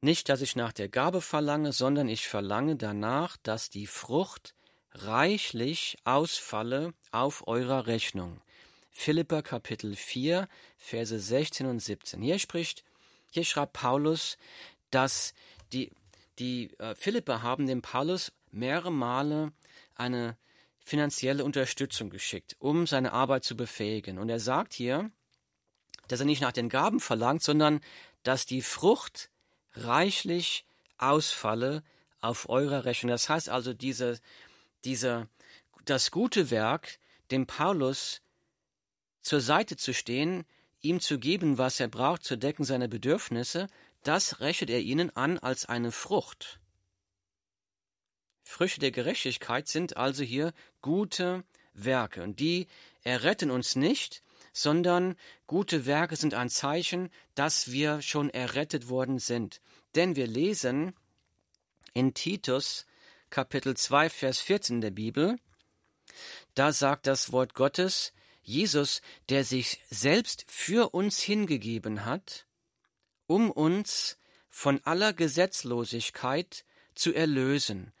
Nicht, 0.00 0.28
dass 0.28 0.42
ich 0.42 0.56
nach 0.56 0.72
der 0.72 0.88
Gabe 0.88 1.20
verlange, 1.20 1.72
sondern 1.72 2.08
ich 2.08 2.28
verlange 2.28 2.76
danach, 2.76 3.36
dass 3.42 3.70
die 3.70 3.86
Frucht 3.86 4.54
reichlich 4.92 5.96
ausfalle 6.04 6.94
auf 7.12 7.46
eurer 7.46 7.86
Rechnung. 7.86 8.40
Philippa 8.90 9.42
Kapitel 9.42 9.94
4, 9.94 10.48
Verse 10.76 11.18
16 11.18 11.66
und 11.66 11.80
17. 11.80 12.22
Hier 12.22 12.38
spricht, 12.38 12.82
hier 13.30 13.44
schreibt 13.44 13.74
Paulus, 13.74 14.38
dass 14.90 15.34
die, 15.72 15.92
die 16.38 16.70
äh, 16.78 16.94
haben 17.28 17.66
dem 17.66 17.82
Paulus 17.82 18.32
mehrere 18.50 18.92
Male 18.92 19.52
eine 19.94 20.36
finanzielle 20.78 21.44
Unterstützung 21.44 22.10
geschickt, 22.10 22.56
um 22.58 22.86
seine 22.86 23.12
Arbeit 23.12 23.44
zu 23.44 23.56
befähigen. 23.56 24.18
Und 24.18 24.28
er 24.28 24.40
sagt 24.40 24.72
hier, 24.72 25.10
dass 26.08 26.20
er 26.20 26.26
nicht 26.26 26.40
nach 26.40 26.52
den 26.52 26.68
Gaben 26.68 27.00
verlangt, 27.00 27.42
sondern 27.42 27.80
dass 28.22 28.46
die 28.46 28.62
Frucht 28.62 29.30
reichlich 29.76 30.64
ausfalle 30.98 31.82
auf 32.20 32.48
eurer 32.48 32.84
Rechnung. 32.84 33.10
Das 33.10 33.28
heißt 33.28 33.48
also, 33.48 33.72
diese, 33.72 34.18
diese, 34.84 35.28
das 35.84 36.10
gute 36.10 36.50
Werk, 36.50 36.98
dem 37.30 37.46
Paulus 37.46 38.22
zur 39.22 39.40
Seite 39.40 39.76
zu 39.76 39.92
stehen, 39.92 40.44
ihm 40.80 41.00
zu 41.00 41.18
geben, 41.18 41.58
was 41.58 41.80
er 41.80 41.88
braucht, 41.88 42.24
zu 42.24 42.36
decken 42.36 42.64
seine 42.64 42.88
Bedürfnisse, 42.88 43.66
das 44.02 44.40
rechnet 44.40 44.70
er 44.70 44.80
ihnen 44.80 45.14
an 45.16 45.38
als 45.38 45.66
eine 45.66 45.90
Frucht. 45.90 46.60
Früchte 48.44 48.78
der 48.78 48.92
Gerechtigkeit 48.92 49.66
sind 49.66 49.96
also 49.96 50.22
hier 50.22 50.52
gute 50.80 51.42
Werke, 51.74 52.22
und 52.22 52.38
die 52.38 52.68
erretten 53.02 53.50
uns 53.50 53.74
nicht, 53.74 54.22
sondern 54.56 55.16
gute 55.46 55.84
Werke 55.84 56.16
sind 56.16 56.32
ein 56.32 56.48
Zeichen, 56.48 57.10
dass 57.34 57.72
wir 57.72 58.00
schon 58.00 58.30
errettet 58.30 58.88
worden 58.88 59.18
sind. 59.18 59.60
Denn 59.94 60.16
wir 60.16 60.26
lesen 60.26 60.94
in 61.92 62.14
Titus 62.14 62.86
Kapitel 63.28 63.76
2 63.76 64.08
Vers 64.08 64.40
14 64.40 64.80
der 64.80 64.92
Bibel, 64.92 65.38
da 66.54 66.72
sagt 66.72 67.06
das 67.06 67.32
Wort 67.32 67.52
Gottes, 67.52 68.14
Jesus, 68.42 69.02
der 69.28 69.44
sich 69.44 69.80
selbst 69.90 70.46
für 70.48 70.94
uns 70.94 71.20
hingegeben 71.20 72.06
hat, 72.06 72.46
um 73.26 73.50
uns 73.50 74.16
von 74.48 74.82
aller 74.84 75.12
Gesetzlosigkeit 75.12 76.64
zu 76.94 77.12
erlösen 77.12 77.92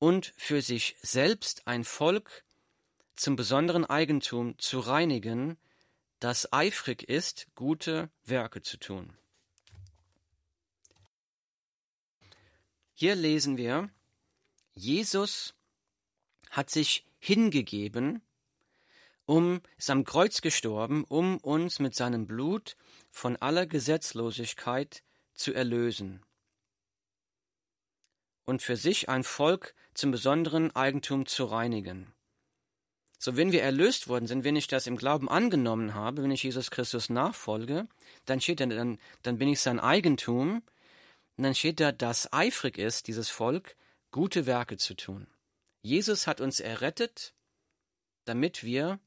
und 0.00 0.34
für 0.36 0.60
sich 0.60 0.96
selbst 1.02 1.68
ein 1.68 1.84
Volk 1.84 2.44
zum 3.14 3.36
besonderen 3.36 3.84
Eigentum 3.84 4.58
zu 4.58 4.80
reinigen, 4.80 5.56
das 6.20 6.52
eifrig 6.52 7.02
ist, 7.08 7.46
gute 7.54 8.10
Werke 8.24 8.62
zu 8.62 8.78
tun. 8.78 9.16
Hier 12.94 13.14
lesen 13.14 13.56
wir, 13.56 13.90
Jesus 14.74 15.54
hat 16.50 16.70
sich 16.70 17.04
hingegeben, 17.18 18.22
um, 19.26 19.60
ist 19.76 19.90
am 19.90 20.04
Kreuz 20.04 20.40
gestorben, 20.40 21.04
um 21.04 21.38
uns 21.38 21.78
mit 21.78 21.94
seinem 21.94 22.26
Blut 22.26 22.76
von 23.10 23.36
aller 23.36 23.66
Gesetzlosigkeit 23.66 25.02
zu 25.34 25.52
erlösen 25.52 26.24
und 28.44 28.62
für 28.62 28.76
sich 28.76 29.08
ein 29.08 29.24
Volk 29.24 29.74
zum 29.94 30.10
besonderen 30.10 30.74
Eigentum 30.76 31.26
zu 31.26 31.44
reinigen. 31.44 32.12
So, 33.18 33.36
wenn 33.36 33.52
wir 33.52 33.62
erlöst 33.62 34.08
worden 34.08 34.26
sind, 34.26 34.44
wenn 34.44 34.56
ich 34.56 34.66
das 34.66 34.86
im 34.86 34.96
Glauben 34.96 35.28
angenommen 35.28 35.94
habe, 35.94 36.22
wenn 36.22 36.30
ich 36.30 36.42
Jesus 36.42 36.70
Christus 36.70 37.08
nachfolge, 37.08 37.86
dann 38.26 38.40
steht 38.40 38.60
da, 38.60 38.66
dann, 38.66 38.98
dann 39.22 39.38
bin 39.38 39.48
ich 39.48 39.60
sein 39.60 39.80
Eigentum, 39.80 40.62
und 41.36 41.44
dann 41.44 41.54
steht 41.54 41.80
da, 41.80 41.90
dass 41.90 42.32
eifrig 42.32 42.78
ist, 42.78 43.08
dieses 43.08 43.28
Volk, 43.28 43.76
gute 44.10 44.46
Werke 44.46 44.76
zu 44.76 44.94
tun. 44.94 45.26
Jesus 45.82 46.26
hat 46.26 46.40
uns 46.40 46.60
errettet, 46.60 47.34
damit 48.24 48.62
wir 48.62 49.00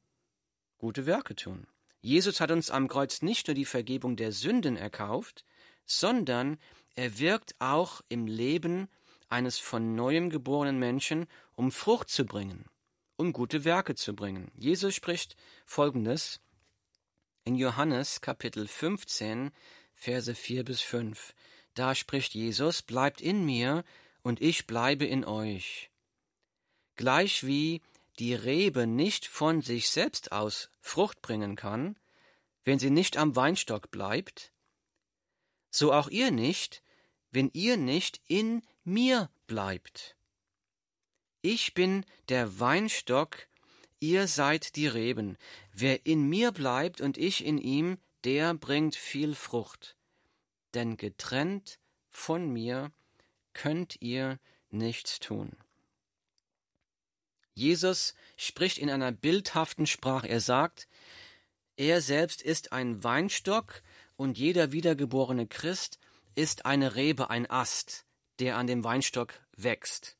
gute 0.77 1.05
Werke 1.05 1.35
tun. 1.35 1.67
Jesus 2.01 2.41
hat 2.41 2.51
uns 2.51 2.69
am 2.69 2.87
Kreuz 2.87 3.21
nicht 3.21 3.47
nur 3.47 3.55
die 3.55 3.65
Vergebung 3.65 4.15
der 4.15 4.31
Sünden 4.31 4.75
erkauft, 4.75 5.45
sondern 5.85 6.57
er 6.95 7.17
wirkt 7.17 7.55
auch 7.59 8.01
im 8.09 8.27
Leben 8.27 8.89
eines 9.29 9.57
von 9.57 9.95
neuem 9.95 10.29
geborenen 10.29 10.79
Menschen, 10.79 11.27
um 11.55 11.71
Frucht 11.71 12.09
zu 12.09 12.25
bringen 12.25 12.65
um 13.17 13.33
gute 13.33 13.65
Werke 13.65 13.95
zu 13.95 14.15
bringen. 14.15 14.51
Jesus 14.55 14.95
spricht 14.95 15.35
folgendes 15.65 16.39
in 17.43 17.55
Johannes 17.55 18.21
Kapitel 18.21 18.67
15, 18.67 19.51
Verse 19.93 20.33
4 20.33 20.63
bis 20.63 20.81
5. 20.81 21.33
Da 21.73 21.95
spricht 21.95 22.33
Jesus, 22.33 22.81
bleibt 22.81 23.21
in 23.21 23.45
mir 23.45 23.83
und 24.21 24.41
ich 24.41 24.67
bleibe 24.67 25.05
in 25.05 25.25
euch. 25.25 25.89
Gleich 26.95 27.45
wie 27.45 27.81
die 28.19 28.33
Rebe 28.33 28.87
nicht 28.87 29.27
von 29.27 29.61
sich 29.61 29.89
selbst 29.89 30.31
aus 30.31 30.69
Frucht 30.81 31.21
bringen 31.21 31.55
kann, 31.55 31.97
wenn 32.63 32.79
sie 32.79 32.89
nicht 32.89 33.17
am 33.17 33.35
Weinstock 33.35 33.91
bleibt, 33.91 34.51
so 35.69 35.93
auch 35.93 36.09
ihr 36.09 36.31
nicht, 36.31 36.81
wenn 37.31 37.49
ihr 37.53 37.77
nicht 37.77 38.19
in 38.27 38.61
mir 38.83 39.29
bleibt. 39.45 40.16
Ich 41.49 41.73
bin 41.73 42.05
der 42.27 42.59
Weinstock, 42.59 43.47
ihr 44.01 44.27
seid 44.27 44.75
die 44.75 44.87
Reben. 44.87 45.37
Wer 45.71 46.05
in 46.05 46.27
mir 46.27 46.51
bleibt 46.51 46.99
und 46.99 47.17
ich 47.17 47.45
in 47.45 47.57
ihm, 47.57 47.99
der 48.25 48.53
bringt 48.53 48.97
viel 48.97 49.33
Frucht. 49.33 49.95
Denn 50.73 50.97
getrennt 50.97 51.79
von 52.09 52.51
mir 52.51 52.91
könnt 53.53 54.01
ihr 54.01 54.39
nichts 54.71 55.21
tun. 55.21 55.55
Jesus 57.53 58.13
spricht 58.35 58.77
in 58.77 58.89
einer 58.89 59.13
bildhaften 59.13 59.87
Sprache. 59.87 60.27
Er 60.27 60.41
sagt, 60.41 60.89
er 61.77 62.01
selbst 62.01 62.41
ist 62.41 62.73
ein 62.73 63.05
Weinstock 63.05 63.83
und 64.17 64.37
jeder 64.37 64.73
wiedergeborene 64.73 65.47
Christ 65.47 65.97
ist 66.35 66.65
eine 66.65 66.95
Rebe, 66.95 67.29
ein 67.29 67.49
Ast, 67.49 68.05
der 68.39 68.57
an 68.57 68.67
dem 68.67 68.83
Weinstock 68.83 69.39
wächst. 69.55 70.17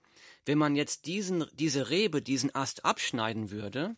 Wenn 0.48 0.58
man 0.58 0.78
jetzt 0.78 1.08
diesen, 1.08 1.46
diese 1.56 1.90
Rebe, 1.90 2.22
diesen 2.22 2.56
Ast 2.56 2.86
abschneiden 2.86 3.52
würde, 3.52 3.98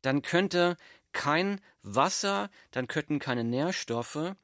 dann 0.00 0.22
könnte 0.22 0.76
kein 1.10 1.60
Wasser, 1.82 2.52
dann 2.70 2.86
könnten 2.86 3.18
keine 3.18 3.42
Nährstoffe 3.42 4.36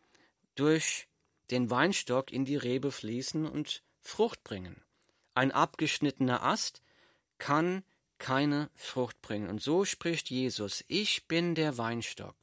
durch 0.56 1.06
den 1.52 1.70
Weinstock 1.70 2.32
in 2.32 2.44
die 2.44 2.56
Rebe 2.56 2.90
fließen 2.90 3.46
und 3.46 3.84
Frucht 4.00 4.42
bringen. 4.42 4.82
Ein 5.34 5.52
abgeschnittener 5.52 6.42
Ast 6.42 6.82
kann 7.38 7.84
keine 8.18 8.68
Frucht 8.74 9.22
bringen. 9.22 9.48
Und 9.48 9.62
so 9.62 9.84
spricht 9.84 10.28
Jesus, 10.28 10.82
ich 10.88 11.28
bin 11.28 11.54
der 11.54 11.78
Weinstock, 11.78 12.34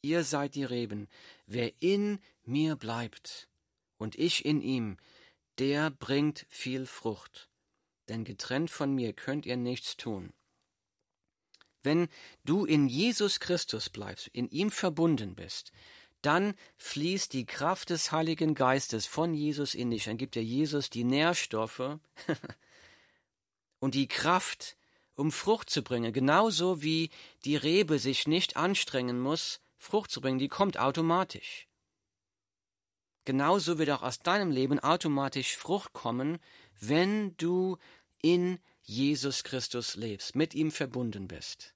ihr 0.00 0.24
seid 0.24 0.54
die 0.54 0.64
Reben, 0.64 1.06
wer 1.46 1.70
in 1.82 2.18
mir 2.44 2.76
bleibt 2.76 3.46
und 3.98 4.18
ich 4.18 4.46
in 4.46 4.62
ihm, 4.62 4.96
der 5.58 5.90
bringt 5.90 6.46
viel 6.48 6.86
Frucht 6.86 7.50
denn 8.08 8.24
getrennt 8.24 8.70
von 8.70 8.94
mir 8.94 9.12
könnt 9.12 9.46
ihr 9.46 9.56
nichts 9.56 9.96
tun. 9.96 10.32
Wenn 11.82 12.08
du 12.44 12.64
in 12.64 12.88
Jesus 12.88 13.40
Christus 13.40 13.90
bleibst, 13.90 14.28
in 14.28 14.48
ihm 14.48 14.70
verbunden 14.70 15.34
bist, 15.34 15.70
dann 16.22 16.54
fließt 16.78 17.34
die 17.34 17.44
Kraft 17.44 17.90
des 17.90 18.10
Heiligen 18.10 18.54
Geistes 18.54 19.06
von 19.06 19.34
Jesus 19.34 19.74
in 19.74 19.90
dich. 19.90 20.04
Dann 20.04 20.16
gibt 20.16 20.34
dir 20.34 20.42
Jesus 20.42 20.88
die 20.88 21.04
Nährstoffe 21.04 21.98
und 23.78 23.94
die 23.94 24.08
Kraft, 24.08 24.78
um 25.14 25.30
Frucht 25.30 25.68
zu 25.68 25.82
bringen. 25.82 26.14
Genauso 26.14 26.82
wie 26.82 27.10
die 27.44 27.56
Rebe 27.56 27.98
sich 27.98 28.26
nicht 28.26 28.56
anstrengen 28.56 29.20
muss, 29.20 29.60
Frucht 29.76 30.10
zu 30.10 30.22
bringen, 30.22 30.38
die 30.38 30.48
kommt 30.48 30.78
automatisch. 30.78 31.68
Genauso 33.26 33.78
wird 33.78 33.90
auch 33.90 34.02
aus 34.02 34.18
deinem 34.18 34.50
Leben 34.50 34.78
automatisch 34.78 35.56
Frucht 35.56 35.92
kommen, 35.92 36.38
wenn 36.88 37.36
du 37.36 37.78
in 38.22 38.58
Jesus 38.82 39.44
Christus 39.44 39.96
lebst, 39.96 40.34
mit 40.34 40.54
ihm 40.54 40.70
verbunden 40.70 41.28
bist. 41.28 41.74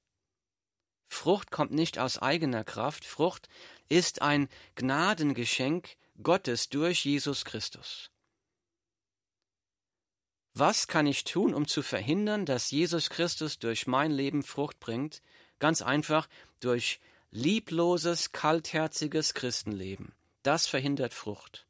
Frucht 1.06 1.50
kommt 1.50 1.72
nicht 1.72 1.98
aus 1.98 2.18
eigener 2.18 2.64
Kraft, 2.64 3.04
Frucht 3.04 3.48
ist 3.88 4.20
ein 4.20 4.48
Gnadengeschenk 4.74 5.96
Gottes 6.22 6.68
durch 6.68 7.04
Jesus 7.04 7.44
Christus. 7.44 8.10
Was 10.52 10.88
kann 10.88 11.06
ich 11.06 11.24
tun, 11.24 11.54
um 11.54 11.68
zu 11.68 11.82
verhindern, 11.82 12.44
dass 12.44 12.70
Jesus 12.70 13.10
Christus 13.10 13.58
durch 13.58 13.86
mein 13.86 14.10
Leben 14.10 14.42
Frucht 14.42 14.80
bringt? 14.80 15.22
Ganz 15.60 15.82
einfach 15.82 16.28
durch 16.60 17.00
liebloses, 17.30 18.32
kaltherziges 18.32 19.34
Christenleben. 19.34 20.12
Das 20.42 20.66
verhindert 20.66 21.14
Frucht. 21.14 21.67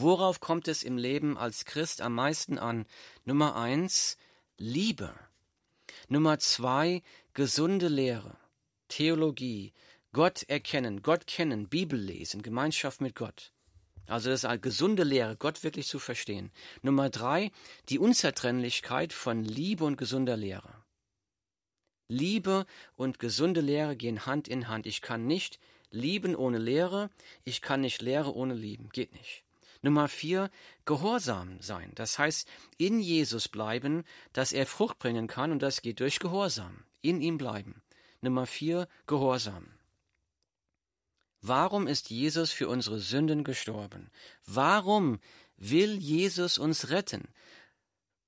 Worauf 0.00 0.40
kommt 0.40 0.66
es 0.66 0.82
im 0.82 0.96
Leben 0.96 1.36
als 1.36 1.66
Christ 1.66 2.00
am 2.00 2.14
meisten 2.14 2.58
an? 2.58 2.86
Nummer 3.26 3.54
eins, 3.54 4.16
Liebe. 4.56 5.14
Nummer 6.08 6.38
zwei, 6.38 7.02
gesunde 7.34 7.88
Lehre, 7.88 8.38
Theologie, 8.88 9.74
Gott 10.12 10.44
erkennen, 10.44 11.02
Gott 11.02 11.26
kennen, 11.26 11.68
Bibel 11.68 12.00
lesen, 12.00 12.40
Gemeinschaft 12.40 13.02
mit 13.02 13.14
Gott. 13.14 13.52
Also 14.06 14.30
das 14.30 14.40
ist 14.40 14.44
eine 14.46 14.58
gesunde 14.58 15.04
Lehre, 15.04 15.36
Gott 15.36 15.62
wirklich 15.64 15.86
zu 15.86 15.98
verstehen. 15.98 16.50
Nummer 16.80 17.10
drei, 17.10 17.52
die 17.90 17.98
Unzertrennlichkeit 17.98 19.12
von 19.12 19.44
Liebe 19.44 19.84
und 19.84 19.98
gesunder 19.98 20.38
Lehre. 20.38 20.82
Liebe 22.08 22.64
und 22.96 23.18
gesunde 23.18 23.60
Lehre 23.60 23.96
gehen 23.96 24.24
Hand 24.24 24.48
in 24.48 24.66
Hand. 24.66 24.86
Ich 24.86 25.02
kann 25.02 25.26
nicht 25.26 25.60
lieben 25.90 26.34
ohne 26.34 26.58
Lehre, 26.58 27.10
ich 27.44 27.60
kann 27.60 27.82
nicht 27.82 28.00
Lehre 28.00 28.34
ohne 28.34 28.54
lieben, 28.54 28.88
geht 28.88 29.12
nicht. 29.12 29.44
Nummer 29.82 30.08
vier, 30.08 30.50
Gehorsam 30.84 31.60
sein. 31.60 31.92
Das 31.94 32.18
heißt, 32.18 32.48
in 32.76 33.00
Jesus 33.00 33.48
bleiben, 33.48 34.04
dass 34.32 34.52
er 34.52 34.66
Frucht 34.66 34.98
bringen 34.98 35.26
kann 35.26 35.52
und 35.52 35.62
das 35.62 35.82
geht 35.82 36.00
durch 36.00 36.18
Gehorsam. 36.18 36.84
In 37.00 37.20
ihm 37.20 37.38
bleiben. 37.38 37.82
Nummer 38.20 38.46
vier, 38.46 38.88
Gehorsam. 39.06 39.66
Warum 41.40 41.86
ist 41.86 42.10
Jesus 42.10 42.52
für 42.52 42.68
unsere 42.68 42.98
Sünden 42.98 43.44
gestorben? 43.44 44.10
Warum 44.44 45.20
will 45.56 45.96
Jesus 45.96 46.58
uns 46.58 46.90
retten? 46.90 47.28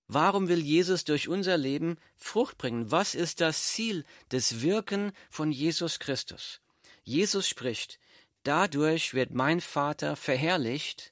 Warum 0.09 0.49
will 0.49 0.61
Jesus 0.61 1.05
durch 1.05 1.29
unser 1.29 1.57
Leben 1.57 1.97
Frucht 2.17 2.59
bringen? 2.59 2.91
Was 2.91 3.15
ist 3.15 3.41
das 3.41 3.69
Ziel 3.69 4.05
des 4.31 4.63
Wirken 4.63 5.13
von 5.31 5.53
Jesus 5.53 5.99
Christus? 5.99 6.61
Jesus 7.05 7.49
spricht, 7.49 7.99
dadurch 8.43 9.15
wird 9.15 9.33
mein 9.33 9.61
Vater 9.61 10.17
verherrlicht, 10.17 11.12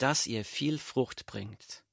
dass 0.00 0.26
ihr 0.26 0.46
viel 0.46 0.78
Frucht 0.78 1.26
bringt. 1.26 1.84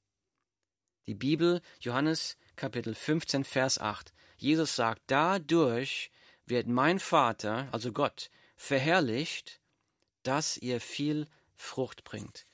Die 1.06 1.14
Bibel, 1.14 1.60
Johannes 1.80 2.38
Kapitel 2.56 2.94
15, 2.94 3.44
Vers 3.44 3.78
8. 3.78 4.14
Jesus 4.38 4.76
sagt, 4.76 5.02
dadurch 5.08 6.10
wird 6.46 6.68
mein 6.68 7.00
Vater, 7.00 7.68
also 7.70 7.92
Gott, 7.92 8.30
verherrlicht, 8.56 9.60
dass 10.22 10.56
ihr 10.56 10.80
viel 10.80 11.28
Frucht 11.54 12.02
bringt. 12.04 12.46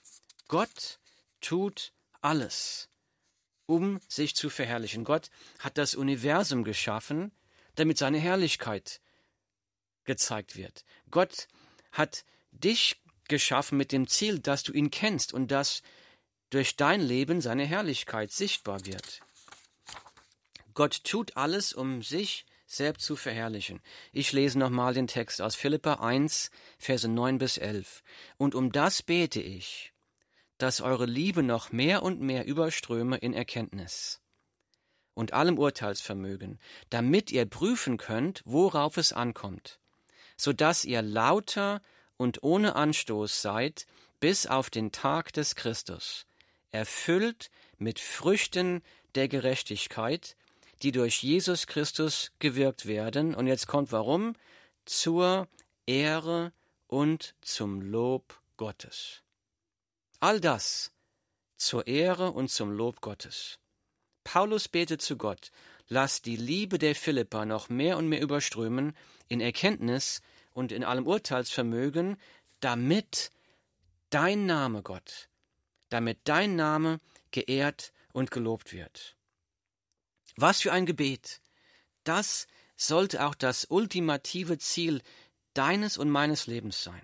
Gott 0.49 0.99
tut 1.41 1.93
alles, 2.21 2.89
um 3.67 4.01
sich 4.09 4.35
zu 4.35 4.51
verherrlichen. 4.51 5.05
Gott 5.05 5.31
hat 5.61 5.79
das 5.79 5.95
Universum 5.95 6.65
geschaffen, 6.65 7.31
damit 7.77 7.99
seine 7.99 8.19
Herrlichkeit 8.19 9.01
gezeigt 10.05 10.57
wird. 10.57 10.85
Gott 11.11 11.47
hat 11.93 12.25
dich 12.51 13.04
geschaffen 13.29 13.79
mit 13.79 13.93
dem 13.93 14.07
Ziel, 14.07 14.39
dass 14.39 14.63
du 14.63 14.73
ihn 14.73 14.91
kennst 14.91 15.33
und 15.33 15.51
dass 15.51 15.83
durch 16.51 16.77
dein 16.77 17.01
Leben 17.01 17.41
seine 17.41 17.65
Herrlichkeit 17.65 18.31
sichtbar 18.31 18.85
wird. 18.87 19.21
Gott 20.75 21.05
tut 21.05 21.37
alles, 21.37 21.73
um 21.73 22.03
sich 22.03 22.47
selbst 22.67 23.05
zu 23.05 23.17
verherrlichen. 23.17 23.81
Ich 24.13 24.33
lese 24.33 24.59
nochmal 24.59 24.95
den 24.95 25.07
Text 25.07 25.41
aus 25.41 25.55
Philippa 25.55 25.95
1, 25.95 26.51
Verse 26.79 27.09
9 27.09 27.39
bis 27.39 27.59
11. 27.59 28.03
Und 28.37 28.55
um 28.55 28.73
das 28.73 29.03
bete 29.03 29.41
ich, 29.41 29.93
dass 30.59 30.81
eure 30.81 31.07
Liebe 31.07 31.43
noch 31.43 31.73
mehr 31.73 32.03
und 32.03 32.21
mehr 32.21 32.47
überströme 32.47 33.17
in 33.19 33.35
Erkenntnis 33.35 34.21
und 35.15 35.33
allem 35.33 35.59
Urteilsvermögen, 35.59 36.59
damit 36.91 37.31
ihr 37.31 37.47
prüfen 37.47 37.97
könnt, 37.97 38.43
worauf 38.45 38.97
es 38.97 39.13
ankommt, 39.13 39.79
so 40.37 40.53
dass 40.53 40.85
ihr 40.85 41.03
lauter 41.03 41.81
und 42.17 42.43
ohne 42.43 42.77
Anstoß 42.77 43.43
seid 43.43 43.87
bis 44.21 44.47
auf 44.47 44.71
den 44.71 44.93
Tag 44.93 45.33
des 45.33 45.55
Christus, 45.55 46.27
erfüllt 46.71 47.51
mit 47.79 48.01
Früchten 48.01 48.83
der 49.15 49.29
Gerechtigkeit, 49.29 50.37
die 50.83 50.93
durch 50.93 51.23
Jesus 51.23 51.67
Christus 51.67 52.33
gewirkt 52.39 52.87
werden. 52.87 53.35
Und 53.35 53.47
jetzt 53.47 53.67
kommt 53.67 53.93
warum? 53.93 54.35
Zur 54.85 55.49
Ehre 55.87 56.53
und 56.87 57.35
zum 57.41 57.81
Lob 57.81 58.41
Gottes. 58.57 59.23
All 60.21 60.41
das 60.41 60.93
zur 61.57 61.87
Ehre 61.87 62.33
und 62.33 62.51
zum 62.51 62.71
Lob 62.71 63.01
Gottes. 63.01 63.59
Paulus 64.25 64.69
betet 64.69 65.03
zu 65.03 65.17
Gott, 65.17 65.51
lass 65.89 66.23
die 66.23 66.37
Liebe 66.37 66.79
der 66.79 66.95
Philippa 66.95 67.45
noch 67.45 67.69
mehr 67.69 67.97
und 67.99 68.09
mehr 68.09 68.21
überströmen 68.21 68.97
in 69.29 69.41
Erkenntnis 69.41 70.23
und 70.55 70.73
in 70.73 70.85
allem 70.85 71.07
Urteilsvermögen, 71.07 72.17
damit 72.61 73.31
dein 74.09 74.47
Name, 74.47 74.83
Gott, 74.83 75.29
damit 75.91 76.19
dein 76.25 76.57
Name 76.57 77.01
geehrt 77.31 77.93
und 78.13 78.31
gelobt 78.31 78.73
wird. 78.73 79.17
Was 80.37 80.63
für 80.63 80.73
ein 80.73 80.87
Gebet! 80.87 81.41
Das 82.05 82.47
sollte 82.77 83.25
auch 83.27 83.35
das 83.35 83.67
ultimative 83.67 84.59
Ziel 84.59 85.03
deines 85.53 85.97
und 85.99 86.11
meines 86.11 86.47
Lebens 86.47 86.83
sein. 86.83 87.03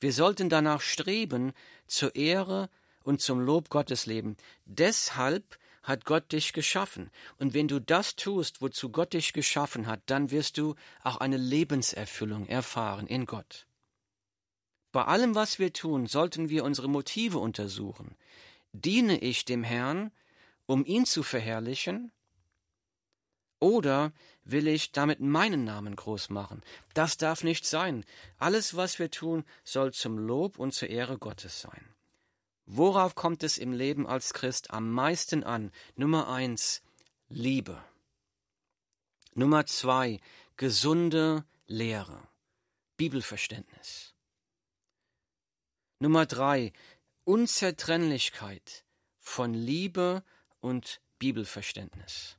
Wir 0.00 0.12
sollten 0.12 0.48
danach 0.48 0.80
streben, 0.80 1.52
zur 1.86 2.14
Ehre 2.14 2.70
und 3.02 3.20
zum 3.20 3.40
Lob 3.40 3.68
Gottes 3.68 4.06
leben. 4.06 4.36
Deshalb 4.64 5.58
hat 5.82 6.04
Gott 6.04 6.32
dich 6.32 6.52
geschaffen. 6.52 7.10
Und 7.38 7.54
wenn 7.54 7.68
du 7.68 7.80
das 7.80 8.16
tust, 8.16 8.60
wozu 8.60 8.90
Gott 8.90 9.12
dich 9.12 9.32
geschaffen 9.32 9.86
hat, 9.86 10.02
dann 10.06 10.30
wirst 10.30 10.58
du 10.58 10.74
auch 11.02 11.16
eine 11.16 11.36
Lebenserfüllung 11.36 12.46
erfahren 12.46 13.06
in 13.06 13.26
Gott. 13.26 13.66
Bei 14.92 15.04
allem, 15.04 15.34
was 15.34 15.58
wir 15.58 15.72
tun, 15.72 16.06
sollten 16.06 16.48
wir 16.48 16.64
unsere 16.64 16.88
Motive 16.88 17.38
untersuchen. 17.38 18.16
Diene 18.72 19.18
ich 19.18 19.44
dem 19.44 19.62
Herrn, 19.62 20.10
um 20.66 20.84
ihn 20.84 21.06
zu 21.06 21.22
verherrlichen? 21.22 22.12
Oder 23.60 24.12
will 24.44 24.68
ich 24.68 24.90
damit 24.90 25.20
meinen 25.20 25.64
Namen 25.64 25.94
groß 25.94 26.30
machen? 26.30 26.62
Das 26.94 27.18
darf 27.18 27.44
nicht 27.44 27.66
sein. 27.66 28.04
Alles, 28.38 28.74
was 28.74 28.98
wir 28.98 29.10
tun, 29.10 29.44
soll 29.64 29.92
zum 29.92 30.18
Lob 30.18 30.58
und 30.58 30.72
zur 30.72 30.88
Ehre 30.88 31.18
Gottes 31.18 31.60
sein. 31.60 31.84
Worauf 32.72 33.16
kommt 33.16 33.42
es 33.42 33.58
im 33.58 33.72
Leben 33.72 34.06
als 34.06 34.32
Christ 34.32 34.70
am 34.70 34.92
meisten 34.92 35.42
an? 35.42 35.72
Nummer 35.96 36.28
eins, 36.28 36.82
Liebe. 37.28 37.82
Nummer 39.34 39.66
zwei, 39.66 40.20
gesunde 40.56 41.44
Lehre, 41.66 42.28
Bibelverständnis. 42.96 44.14
Nummer 45.98 46.26
drei, 46.26 46.72
Unzertrennlichkeit 47.24 48.84
von 49.18 49.52
Liebe 49.52 50.22
und 50.60 51.00
Bibelverständnis. 51.18 52.36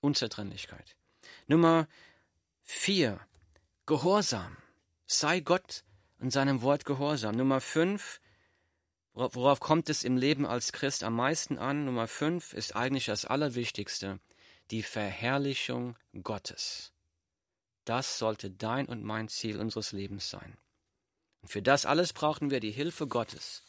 Unzertrennlichkeit. 0.00 0.94
Nummer 1.48 1.88
vier, 2.62 3.20
Gehorsam. 3.84 4.56
Sei 5.06 5.40
Gott 5.40 5.82
und 6.20 6.30
seinem 6.30 6.62
Wort 6.62 6.84
gehorsam. 6.84 7.34
Nummer 7.34 7.60
fünf, 7.60 8.20
Worauf 9.18 9.58
kommt 9.58 9.90
es 9.90 10.04
im 10.04 10.16
Leben 10.16 10.46
als 10.46 10.70
Christ 10.70 11.02
am 11.02 11.16
meisten 11.16 11.58
an? 11.58 11.84
Nummer 11.84 12.06
fünf 12.06 12.52
ist 12.52 12.76
eigentlich 12.76 13.06
das 13.06 13.24
Allerwichtigste, 13.24 14.20
die 14.70 14.84
Verherrlichung 14.84 15.96
Gottes. 16.22 16.92
Das 17.84 18.20
sollte 18.20 18.48
dein 18.48 18.86
und 18.86 19.02
mein 19.02 19.26
Ziel 19.26 19.58
unseres 19.58 19.90
Lebens 19.90 20.30
sein. 20.30 20.56
Und 21.42 21.48
für 21.48 21.62
das 21.62 21.84
alles 21.84 22.12
brauchen 22.12 22.52
wir 22.52 22.60
die 22.60 22.70
Hilfe 22.70 23.08
Gottes. 23.08 23.64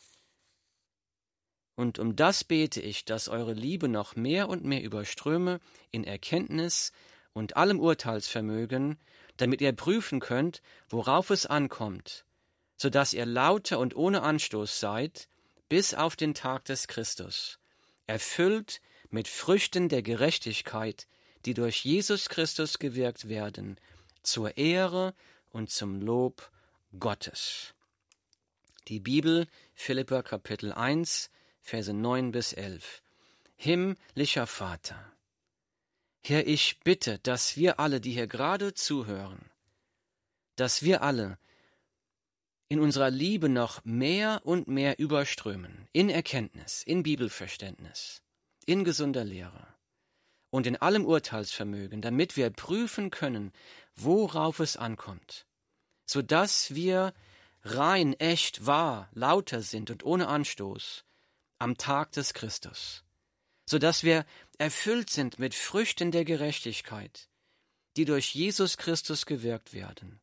Und 1.73 1.97
um 1.97 2.15
das 2.15 2.43
bete 2.43 2.79
ich, 2.79 3.05
dass 3.05 3.27
eure 3.27 3.53
Liebe 3.53 3.87
noch 3.87 4.15
mehr 4.15 4.49
und 4.49 4.65
mehr 4.65 4.83
überströme 4.83 5.61
in 5.89 6.03
Erkenntnis 6.03 6.91
und 7.33 7.57
allem 7.57 7.79
Urteilsvermögen, 7.79 8.99
damit 9.37 9.61
ihr 9.61 9.73
prüfen 9.73 10.19
könnt, 10.19 10.61
worauf 10.89 11.31
es 11.31 11.47
ankommt, 11.47 12.23
so 12.77 12.91
dass 12.91 13.13
ihr 13.13 13.25
lauter 13.25 13.79
und 13.79 13.95
ohne 13.95 14.21
Anstoß 14.21 14.79
seid, 14.79 15.27
bis 15.69 15.93
auf 15.93 16.15
den 16.15 16.33
Tag 16.33 16.65
des 16.65 16.87
Christus, 16.87 17.59
erfüllt 18.07 18.81
mit 19.09 19.27
Früchten 19.27 19.87
der 19.87 20.01
Gerechtigkeit, 20.01 21.07
die 21.45 21.53
durch 21.53 21.85
Jesus 21.85 22.27
Christus 22.27 22.79
gewirkt 22.79 23.29
werden, 23.29 23.79
zur 24.23 24.57
Ehre 24.57 25.13
und 25.51 25.69
zum 25.69 26.01
Lob 26.01 26.51
Gottes. 26.99 27.73
Die 28.87 28.99
Bibel, 28.99 29.47
Philippa 29.75 30.23
Kapitel 30.23 30.73
1, 30.73 31.29
Verse 31.61 31.93
9 31.93 32.31
bis 32.31 32.53
11. 32.53 33.01
Himmlischer 33.55 34.47
Vater, 34.47 35.11
Herr, 36.21 36.47
ich 36.47 36.79
bitte, 36.81 37.19
dass 37.19 37.55
wir 37.57 37.79
alle, 37.79 38.01
die 38.01 38.11
hier 38.11 38.27
gerade 38.27 38.73
zuhören, 38.73 39.49
dass 40.55 40.83
wir 40.83 41.01
alle 41.01 41.37
in 42.69 42.79
unserer 42.79 43.09
Liebe 43.09 43.49
noch 43.49 43.83
mehr 43.83 44.41
und 44.45 44.67
mehr 44.67 44.99
überströmen, 44.99 45.87
in 45.91 46.09
Erkenntnis, 46.09 46.83
in 46.83 47.01
Bibelverständnis, 47.01 48.21
in 48.65 48.83
gesunder 48.83 49.23
Lehre 49.23 49.67
und 50.51 50.67
in 50.67 50.75
allem 50.77 51.05
Urteilsvermögen, 51.05 52.01
damit 52.01 52.37
wir 52.37 52.51
prüfen 52.51 53.09
können, 53.09 53.51
worauf 53.95 54.59
es 54.59 54.77
ankommt, 54.77 55.47
so 56.05 56.21
dass 56.21 56.75
wir 56.75 57.13
rein, 57.63 58.13
echt, 58.13 58.67
wahr, 58.67 59.09
lauter 59.13 59.63
sind 59.63 59.89
und 59.89 60.03
ohne 60.03 60.27
Anstoß 60.27 61.03
am 61.57 61.75
Tag 61.75 62.11
des 62.11 62.35
Christus, 62.35 63.03
so 63.65 63.79
dass 63.79 64.03
wir 64.03 64.25
erfüllt 64.59 65.09
sind 65.09 65.39
mit 65.39 65.55
Früchten 65.55 66.11
der 66.11 66.23
Gerechtigkeit, 66.23 67.29
die 67.97 68.05
durch 68.05 68.35
Jesus 68.35 68.77
Christus 68.77 69.25
gewirkt 69.25 69.73
werden. 69.73 70.21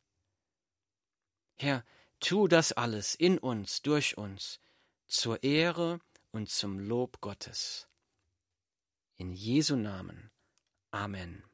Herr, 1.59 1.85
Tu 2.21 2.49
das 2.49 2.73
alles 2.73 3.15
in 3.15 3.39
uns, 3.39 3.83
durch 3.83 4.17
uns, 4.17 4.61
zur 5.07 5.43
Ehre 5.43 6.01
und 6.33 6.49
zum 6.49 6.79
Lob 6.79 7.21
Gottes. 7.21 7.89
In 9.17 9.33
Jesu 9.33 9.77
Namen. 9.77 10.31
Amen. 10.91 11.47